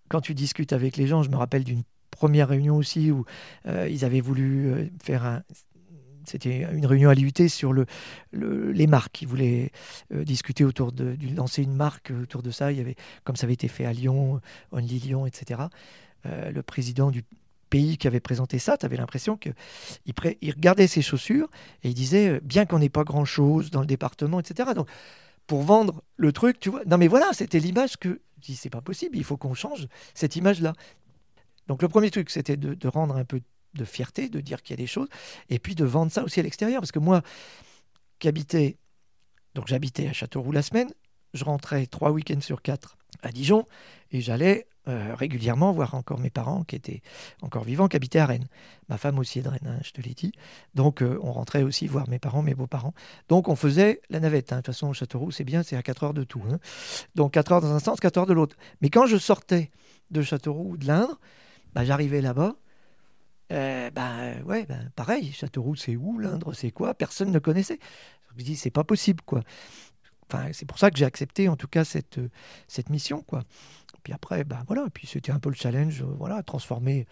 [0.09, 3.25] quand tu discutes avec les gens, je me rappelle d'une première réunion aussi où
[3.67, 5.43] euh, ils avaient voulu euh, faire un.
[6.25, 7.87] C'était une réunion à l'IUT sur le,
[8.33, 9.23] les marques.
[9.23, 9.71] Ils voulaient
[10.13, 12.71] euh, discuter autour de, lancer une marque autour de ça.
[12.71, 14.39] Il y avait, comme ça avait été fait à Lyon,
[14.71, 15.63] Only Lyon, etc.
[16.53, 17.25] le président du
[17.71, 19.55] pays qui avait présenté ça, tu avais l'impression qu'il
[20.07, 21.49] il regardait ses chaussures
[21.83, 24.71] et il disait, bien qu'on n'ait pas grand-chose dans le département, etc.
[24.75, 24.89] Donc,
[25.47, 26.85] pour vendre le truc, tu vois.
[26.87, 29.89] Non, mais voilà, c'était l'image que je dis, c'est pas possible, il faut qu'on change
[30.15, 30.75] cette image-là.
[31.67, 33.41] Donc le premier truc, c'était de, rendre un peu
[33.75, 35.09] de fierté, de dire qu'il y a des choses,
[35.51, 36.81] et puis de vendre ça aussi à l'extérieur.
[36.81, 37.23] Parce que moi,
[38.19, 38.31] qui
[39.55, 40.91] donc j'habitais à Châteauroux la semaine,
[41.35, 43.67] je rentrais trois week-ends sur quatre à Dijon,
[44.13, 47.03] et j'allais euh, régulièrement voir encore mes parents qui étaient
[47.43, 48.49] encore vivants, qui habitaient à Rennes.
[48.89, 50.33] Ma femme aussi est de Rennes, hein, je te l'ai dit.
[50.75, 52.95] Donc euh, on rentrait aussi voir mes parents, mes beaux-parents.
[53.29, 54.53] Donc on faisait la navette.
[54.53, 54.57] Hein.
[54.57, 56.43] De toute façon, Châteauroux, c'est bien, c'est à 4 heures de tout.
[56.51, 56.59] Hein.
[57.15, 58.57] Donc 4 heures dans un sens, 4 heures de l'autre.
[58.81, 59.71] Mais quand je sortais
[60.11, 61.19] de Châteauroux ou de l'Indre,
[61.75, 62.57] bah, j'arrivais là-bas.
[63.51, 66.19] Bah, ouais, bah, pareil, Châteauroux, c'est où?
[66.19, 66.95] L'Indre, c'est quoi?
[66.95, 67.79] Personne ne connaissait.
[68.31, 69.43] Je me dis, c'est pas possible, quoi.
[70.31, 72.21] Enfin, c'est pour ça que j'ai accepté, en tout cas, cette,
[72.69, 73.45] cette mission, quoi.
[74.03, 77.07] Puis après, bah voilà, puis c'était un peu le challenge, euh, voilà, transformer.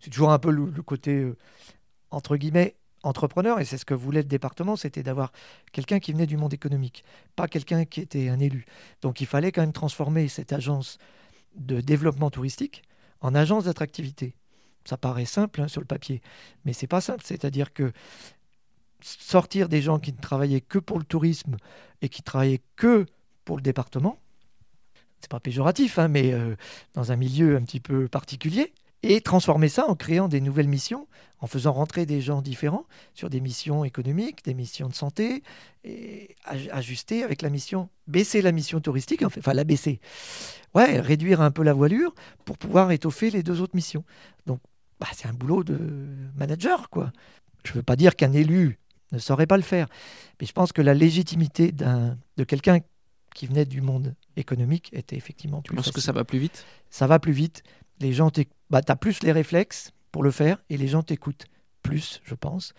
[0.00, 1.36] C'est toujours un peu le, côté euh,
[2.10, 5.32] entre guillemets entrepreneur, et c'est ce que voulait le département, c'était d'avoir
[5.72, 8.64] quelqu'un qui venait du monde économique, pas quelqu'un qui était un élu.
[9.00, 10.98] Donc il fallait quand même transformer cette agence
[11.56, 12.82] de développement touristique
[13.20, 14.36] en agence d'attractivité.
[14.84, 16.22] Ça paraît simple hein, sur le papier,
[16.64, 17.22] mais c'est pas simple.
[17.24, 17.92] C'est-à-dire que
[19.00, 21.56] sortir des gens qui ne travaillaient que pour le tourisme
[22.02, 23.06] et qui travaillaient que
[23.44, 24.18] pour le département,
[25.22, 26.56] c'est pas péjoratif, hein, mais euh,
[26.94, 31.08] dans un milieu un petit peu particulier, et transformer ça en créant des nouvelles missions,
[31.40, 35.42] en faisant rentrer des gens différents sur des missions économiques, des missions de santé,
[35.82, 40.00] et ajuster avec la mission, baisser la mission touristique, enfin la baisser.
[40.74, 42.14] Ouais, réduire un peu la voilure
[42.44, 44.04] pour pouvoir étoffer les deux autres missions.
[44.46, 44.60] Donc,
[45.00, 45.78] bah, c'est un boulot de
[46.36, 47.10] manager, quoi.
[47.64, 48.78] Je ne veux pas dire qu'un élu
[49.10, 49.88] ne saurait pas le faire,
[50.40, 52.78] mais je pense que la légitimité de quelqu'un
[53.34, 55.74] qui venait du monde économique était effectivement plus.
[55.74, 56.64] Tu penses que ça va plus vite?
[56.90, 57.62] Ça va plus vite.
[58.00, 58.30] Les gens
[58.70, 61.46] bah, tu as plus les réflexes pour le faire et les gens t'écoutent
[61.82, 62.74] plus, je pense.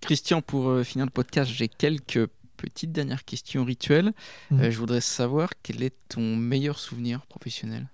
[0.00, 2.26] Christian, pour euh, finir le podcast, j'ai quelques
[2.56, 4.12] petites dernières questions rituelles.
[4.50, 4.60] Mmh.
[4.60, 7.88] Euh, je voudrais savoir quel est ton meilleur souvenir professionnel?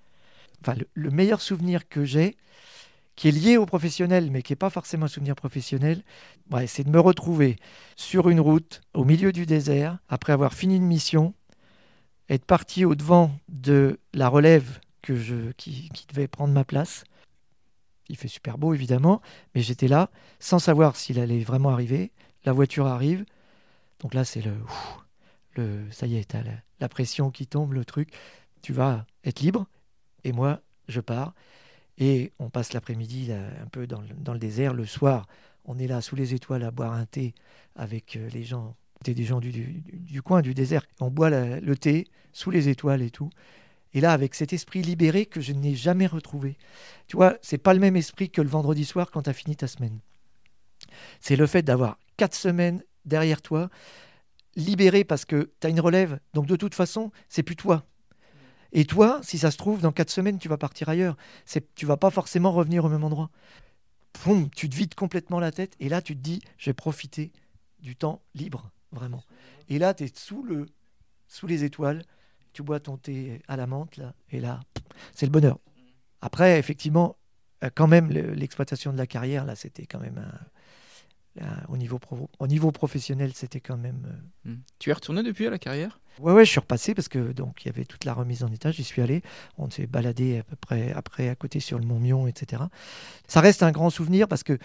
[0.60, 2.36] Enfin, le, meilleur souvenir que j'ai,
[3.14, 6.02] qui est lié au professionnel, mais qui n'est pas forcément un souvenir professionnel,
[6.50, 7.56] ouais, c'est de me retrouver
[7.96, 11.34] sur une route, au milieu du désert, après avoir fini une mission,
[12.28, 17.04] être parti au devant de la relève que je, qui, devait prendre ma place.
[18.08, 19.20] Il fait super beau évidemment,
[19.54, 22.12] mais j'étais là sans savoir s'il allait vraiment arriver.
[22.44, 23.24] La voiture arrive,
[24.00, 24.54] donc là c'est le,
[25.56, 26.42] le, ça y est, as
[26.80, 28.10] la, pression qui tombe, le truc.
[28.62, 29.66] Tu vas être libre,
[30.24, 31.34] et moi je pars.
[31.98, 34.74] Et on passe l'après-midi un peu dans le, dans le, désert.
[34.74, 35.26] Le soir,
[35.64, 37.34] on est là sous les étoiles à boire un thé
[37.74, 38.76] avec euh, les gens
[39.14, 40.84] des gens du, coin, du désert.
[41.00, 43.30] On boit le thé sous les étoiles et tout.
[43.96, 46.58] Et là, avec cet esprit libéré que je n'ai jamais retrouvé.
[47.06, 49.56] Tu vois, c'est pas le même esprit que le vendredi soir quand tu as fini
[49.56, 50.00] ta semaine.
[51.20, 53.70] C'est le fait d'avoir quatre semaines derrière toi,
[54.54, 56.20] libéré parce que tu as une relève.
[56.34, 57.86] Donc de toute façon, c'est plus toi.
[58.72, 61.16] Et toi, si ça se trouve, dans quatre semaines, tu vas partir ailleurs.
[61.46, 63.30] C'est, tu vas pas forcément revenir au même endroit.
[64.54, 65.74] tu te vides complètement la tête.
[65.80, 67.32] Et là, tu te dis, je vais profiter
[67.80, 69.22] du temps libre vraiment.
[69.68, 70.66] Et là, tu es sous, le,
[71.28, 72.02] sous les étoiles,
[72.52, 74.60] tu bois ton thé à la menthe, là, et là,
[75.14, 75.58] c'est le bonheur.
[76.20, 77.16] Après, effectivement,
[77.64, 80.24] euh, quand même, l'exploitation de la carrière, là, c'était quand même
[81.68, 82.00] au, niveau
[82.38, 84.18] au niveau professionnel, c'était quand même.
[84.46, 84.60] Euh, hmm.
[84.78, 86.00] Tu es retourné depuis à la carrière?
[86.18, 88.48] Ouais, ouais, je suis repassé parce que donc il y avait toute la remise en
[88.48, 88.70] état.
[88.70, 89.22] J'y suis allé.
[89.58, 92.62] On s'est baladé à peu près après à côté sur le Mont Mion, etc.
[93.28, 94.58] Ça reste un grand souvenir parce que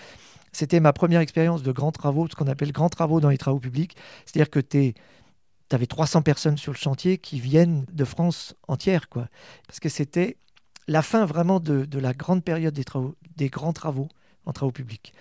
[0.51, 3.59] c'était ma première expérience de grands travaux, ce qu'on appelle grands travaux dans les travaux
[3.59, 3.95] publics.
[4.25, 4.93] C'est-à-dire que tu
[5.71, 9.27] avais 300 personnes sur le chantier qui viennent de France entière, quoi.
[9.67, 10.37] Parce que c'était
[10.87, 14.09] la fin vraiment de, la grande période des, travaux, des grands travaux
[14.45, 15.13] en travaux publics.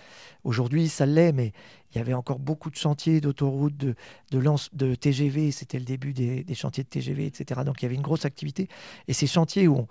[0.42, 1.52] Aujourd'hui, ça l'est, mais
[1.92, 3.94] il y avait encore beaucoup de chantiers d'autoroutes, de,
[4.30, 7.60] de, de TGV, c'était le début des, chantiers de TGV, etc.
[7.64, 8.68] Donc il y avait une grosse activité.
[9.06, 9.88] Et ces chantiers où on,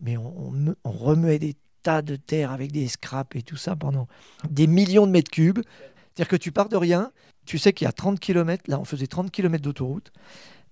[0.00, 4.08] mais on, on remuait des tas de terre avec des scraps et tout ça pendant
[4.48, 5.60] des millions de mètres cubes.
[5.60, 7.10] C'est-à-dire que tu pars de rien,
[7.46, 10.12] tu sais qu'il y a 30 km, là on faisait 30 km d'autoroute,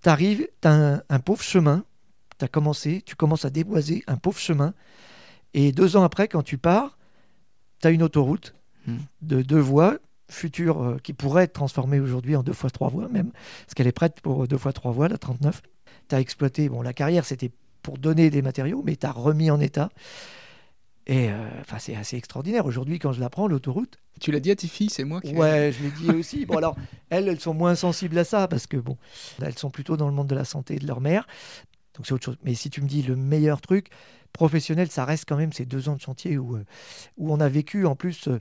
[0.03, 1.85] tu arrives, tu as un, pauvre chemin,
[2.39, 4.75] tu as commencé, tu commences à déboiser un pauvre chemin,
[5.55, 6.99] et deux ans après, quand tu pars,
[7.81, 8.55] tu as une autoroute
[8.87, 8.99] hmm.
[9.23, 9.99] de deux voies
[10.29, 13.89] future euh, qui pourrait être transformée aujourd'hui en deux fois trois voies même, parce qu'elle
[13.89, 15.63] est prête pour deux fois trois voies, la 39.
[16.09, 17.51] Tu as exploité, bon la carrière c'était
[17.83, 19.91] pour donner des matériaux, mais tu as remis en état.
[21.07, 22.67] Et euh, enfin, c'est assez extraordinaire.
[22.67, 23.99] Aujourd'hui, quand je la prends, l'autoroute.
[24.21, 25.33] Tu l'as dit à tes filles, c'est moi qui.
[25.35, 26.47] Ouais, je l'ai dit aussi.
[26.47, 26.77] Bon, alors,
[27.09, 28.97] elles, elles sont moins sensibles à ça parce que, bon,
[29.43, 31.27] elles sont plutôt dans le monde de la santé de leur mère.
[31.95, 32.39] Donc, c'est autre chose.
[32.45, 33.89] Mais si tu me dis le meilleur truc
[34.33, 36.65] professionnel, ça reste quand même ces deux ans de chantier où, euh,
[37.17, 38.29] où on a vécu en plus.
[38.29, 38.41] Euh,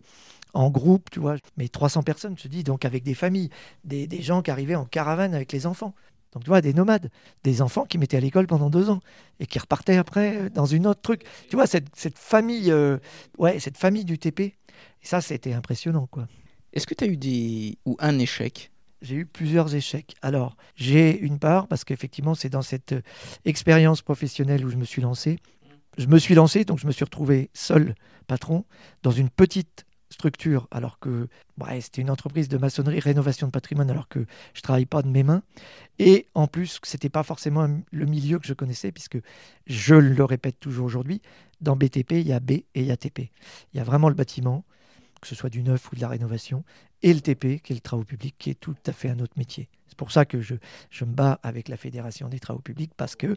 [0.55, 3.51] en groupe, tu vois, mais 300 personnes, je te dis, donc avec des familles,
[3.83, 5.93] des, des gens qui arrivaient en caravane avec les enfants.
[6.33, 7.09] Donc, tu vois, des nomades,
[7.43, 8.99] des enfants qui mettaient à l'école pendant deux ans
[9.39, 11.23] et qui repartaient après euh, dans une autre truc.
[11.49, 12.97] Tu vois, cette, cette famille, euh,
[13.37, 14.39] ouais, cette famille du TP.
[14.41, 14.55] Et
[15.01, 16.27] ça, c'était impressionnant, quoi.
[16.73, 18.71] Est-ce que tu as eu des ou un échec?
[19.01, 20.15] J'ai eu plusieurs échecs.
[20.21, 23.01] Alors, j'ai une part, parce qu'effectivement, c'est dans cette euh,
[23.45, 25.39] expérience professionnelle où je me suis lancé.
[25.97, 27.95] Je me suis lancé, donc je me suis retrouvé seul
[28.27, 28.65] patron
[29.01, 31.27] dans une petite structure, alors que
[31.59, 35.07] ouais, c'était une entreprise de maçonnerie, rénovation de patrimoine, alors que je travaille pas de
[35.07, 35.43] mes mains.
[35.99, 39.19] Et en plus, c'était pas forcément le milieu que je connaissais, puisque
[39.67, 41.21] je le répète toujours aujourd'hui,
[41.61, 43.31] dans BTP, il y a B et il y a TP.
[43.73, 44.63] Il y a vraiment le bâtiment,
[45.21, 46.63] que ce soit du neuf ou de la rénovation,
[47.01, 49.33] et le TP, qui est le travaux public, qui est tout à fait un autre
[49.37, 49.69] métier.
[49.87, 50.55] C'est pour ça que je,
[50.89, 53.35] je me bats avec la Fédération des travaux publics, parce que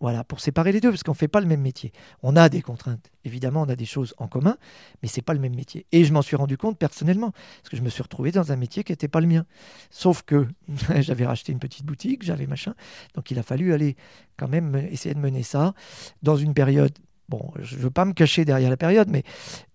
[0.00, 1.92] voilà, pour séparer les deux, parce qu'on ne fait pas le même métier.
[2.22, 4.56] On a des contraintes, évidemment, on a des choses en commun,
[5.02, 5.86] mais c'est pas le même métier.
[5.92, 8.56] Et je m'en suis rendu compte personnellement, parce que je me suis retrouvé dans un
[8.56, 9.46] métier qui n'était pas le mien.
[9.90, 10.46] Sauf que
[11.00, 12.74] j'avais racheté une petite boutique, j'avais machin,
[13.14, 13.96] donc il a fallu aller
[14.36, 15.74] quand même essayer de mener ça
[16.22, 16.92] dans une période.
[17.28, 19.22] Bon, je ne veux pas me cacher derrière la période, mais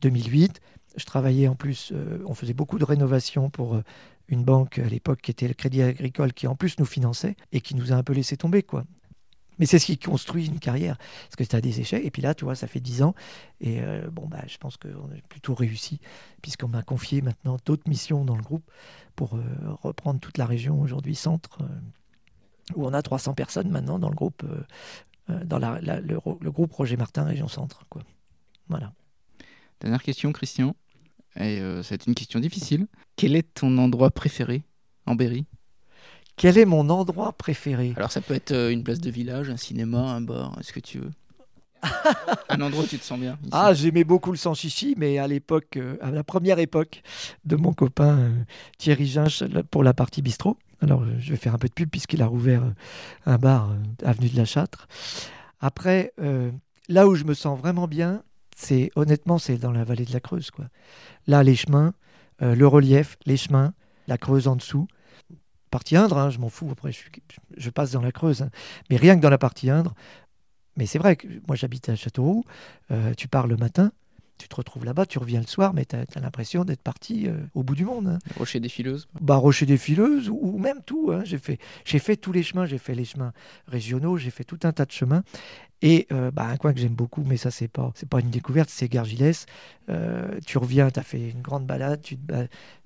[0.01, 0.61] 2008,
[0.97, 3.83] je travaillais en plus, euh, on faisait beaucoup de rénovations pour euh,
[4.27, 7.61] une banque à l'époque qui était le Crédit Agricole, qui en plus nous finançait et
[7.61, 8.83] qui nous a un peu laissé tomber, quoi.
[9.59, 10.97] Mais c'est ce qui construit une carrière.
[10.97, 12.05] Parce que tu as des échecs.
[12.05, 13.15] Et puis là, tu vois, ça fait 10 ans.
[13.59, 15.99] Et euh, bon, bah, je pense qu'on a plutôt réussi,
[16.43, 18.69] puisqu'on m'a confié maintenant d'autres missions dans le groupe
[19.15, 19.39] pour
[19.81, 21.57] reprendre toute la région aujourd'hui, centre,
[22.75, 24.45] où on a 300 personnes maintenant dans le groupe,
[25.27, 27.83] dans le, le groupe Roger Martin, région centre.
[27.89, 28.03] Quoi.
[28.69, 28.93] Voilà.
[29.79, 30.75] Dernière question, Christian.
[31.39, 32.87] Et euh, c'est une question difficile.
[33.15, 34.63] Quel est ton endroit préféré
[35.05, 35.45] en Berry
[36.35, 37.93] Quel est mon endroit préféré?
[37.95, 40.79] Alors ça peut être euh, une place de village, un cinéma, un bar, ce que
[40.79, 41.11] tu veux?
[42.49, 43.37] un endroit où tu te sens bien.
[43.41, 43.49] ici.
[43.51, 47.03] Ah, j'aimais beaucoup le sanchichi, mais à l'époque, euh, à la première époque
[47.45, 48.31] de mon copain euh,
[48.79, 50.57] Thierry Ginche là, pour la partie bistrot.
[50.81, 52.71] Alors, euh, je vais faire un peu de pub puisqu'il a rouvert euh,
[53.27, 53.75] un bar euh,
[54.07, 54.87] avenue de la Châtre.
[55.59, 56.51] Après, euh,
[56.87, 58.23] là où je me sens vraiment bien,
[58.57, 60.65] c'est honnêtement, c'est dans la vallée de la Creuse, quoi.
[61.27, 61.93] Là, les chemins,
[62.41, 63.71] euh, le relief, les chemins,
[64.07, 64.87] la Creuse en dessous.
[65.69, 66.67] Partie Indre, hein, je m'en fous.
[66.71, 68.49] Après, je, passe dans la Creuse, hein.
[68.89, 69.93] mais rien que dans la partie Indre.
[70.75, 72.45] Mais c'est vrai que moi, j'habite à Châteauroux.
[72.89, 73.91] Euh, tu pars le matin,
[74.37, 77.37] tu te retrouves là-bas, tu reviens le soir, mais tu as, l'impression d'être parti euh,
[77.53, 78.07] au bout du monde.
[78.07, 78.19] hein.
[78.37, 79.07] Rocher des fileuses.
[79.19, 81.11] Bah, Rocher des Fileuses ou, ou même tout.
[81.11, 81.21] hein.
[81.23, 83.33] J'ai fait, j'ai fait tous les chemins, j'ai fait les chemins
[83.67, 85.23] régionaux, j'ai fait tout un tas de chemins.
[85.81, 88.29] Et euh, bah, un coin que j'aime beaucoup, mais ça, c'est pas, c'est pas une
[88.29, 89.45] découverte, c'est Gargilès.
[89.89, 92.17] Euh, tu reviens, tu as fait une grande balade, tu,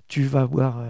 [0.08, 0.84] tu vas boire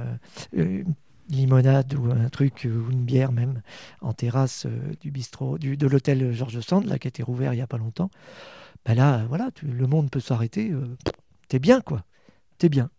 [0.52, 0.84] une
[1.28, 3.62] limonade ou un truc, ou une bière même,
[4.00, 4.66] en terrasse
[5.00, 7.68] du bistrot, du, de l'hôtel Georges Sand, là, qui a été rouvert il n'y a
[7.68, 8.10] pas longtemps.
[8.84, 10.70] Bah là, voilà, tu- le monde peut s'arrêter.
[10.70, 10.96] euh,
[11.48, 12.04] T'es bien, quoi.
[12.58, 12.90] T'es bien.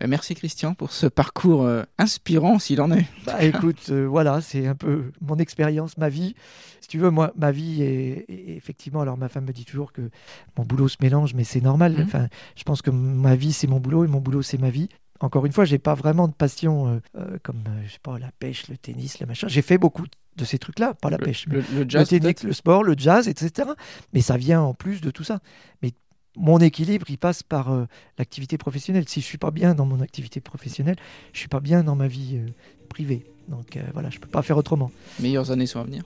[0.00, 3.06] Ben, merci Christian pour ce parcours euh, inspirant s'il en est.
[3.26, 6.36] Bah écoute, euh, voilà, c'est un peu mon expérience, ma vie.
[6.80, 9.00] Si tu veux, moi, ma vie est, est- effectivement.
[9.00, 10.08] Alors, ma femme me dit toujours que
[10.56, 11.94] mon boulot se mélange, mais c'est normal.
[11.94, 12.02] Mhm.
[12.04, 14.88] Enfin, je pense que ma vie c'est mon boulot et mon boulot c'est ma vie.
[15.20, 18.18] Encore une fois, j'ai pas vraiment de passion euh, euh, comme euh, je sais pas
[18.18, 19.48] la pêche, le tennis, le machin.
[19.48, 20.04] J'ai fait beaucoup
[20.36, 22.94] de ces trucs-là, pas la Le, pêche, le- le le jazz tennis, le sport, le
[22.96, 23.70] jazz, etc.
[24.12, 25.40] Mais ça vient en plus de tout ça.
[25.82, 25.92] Mais
[26.36, 27.86] mon équilibre, il passe par euh,
[28.18, 29.08] l'activité professionnelle.
[29.08, 30.96] Si je suis pas bien dans mon activité professionnelle,
[31.32, 32.46] je suis pas bien dans ma vie euh,
[32.88, 33.24] privée.
[33.48, 34.92] Donc euh, voilà, je peux pas faire autrement.
[35.18, 36.04] meilleures années sont à venir.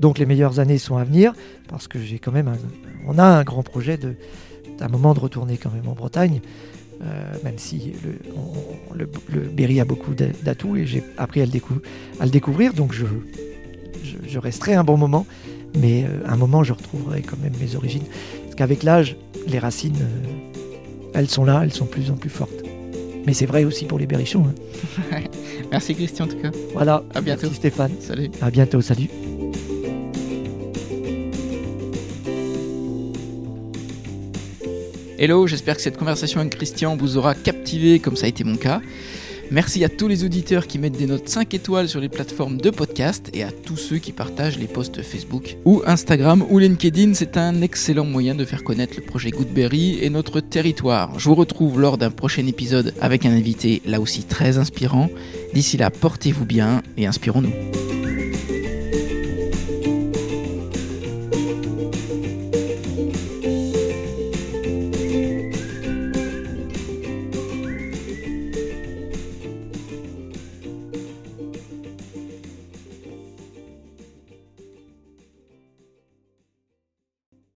[0.00, 1.34] Donc les meilleures années sont à venir
[1.68, 2.56] parce que j'ai quand même un,
[3.06, 4.16] on a un grand projet de
[4.78, 6.40] d'un moment de retourner quand même en Bretagne.
[7.04, 11.40] Euh, même si le, on- le, le Berry a beaucoup d'a- d'atouts et j'ai appris
[11.42, 11.80] à le, décou-
[12.20, 13.04] à le découvrir, donc je,
[14.02, 15.26] je, je resterai un bon moment,
[15.78, 18.04] mais euh, un moment je retrouverai quand même mes origines.
[18.44, 22.30] Parce qu'avec l'âge, les racines, euh, elles sont là, elles sont de plus en plus
[22.30, 22.52] fortes.
[23.26, 24.44] Mais c'est vrai aussi pour les berrichons.
[25.12, 25.20] hein.
[25.70, 26.50] Merci Christian en tout cas.
[26.74, 27.42] Voilà, À bientôt.
[27.44, 27.92] Merci Stéphane.
[28.00, 28.30] Salut.
[28.42, 29.08] À bientôt, salut.
[35.24, 38.56] Hello, j'espère que cette conversation avec Christian vous aura captivé comme ça a été mon
[38.56, 38.82] cas.
[39.50, 42.68] Merci à tous les auditeurs qui mettent des notes 5 étoiles sur les plateformes de
[42.68, 47.14] podcast et à tous ceux qui partagent les posts Facebook ou Instagram ou LinkedIn.
[47.14, 51.18] C'est un excellent moyen de faire connaître le projet Goodberry et notre territoire.
[51.18, 55.08] Je vous retrouve lors d'un prochain épisode avec un invité là aussi très inspirant.
[55.54, 57.83] D'ici là, portez-vous bien et inspirons-nous.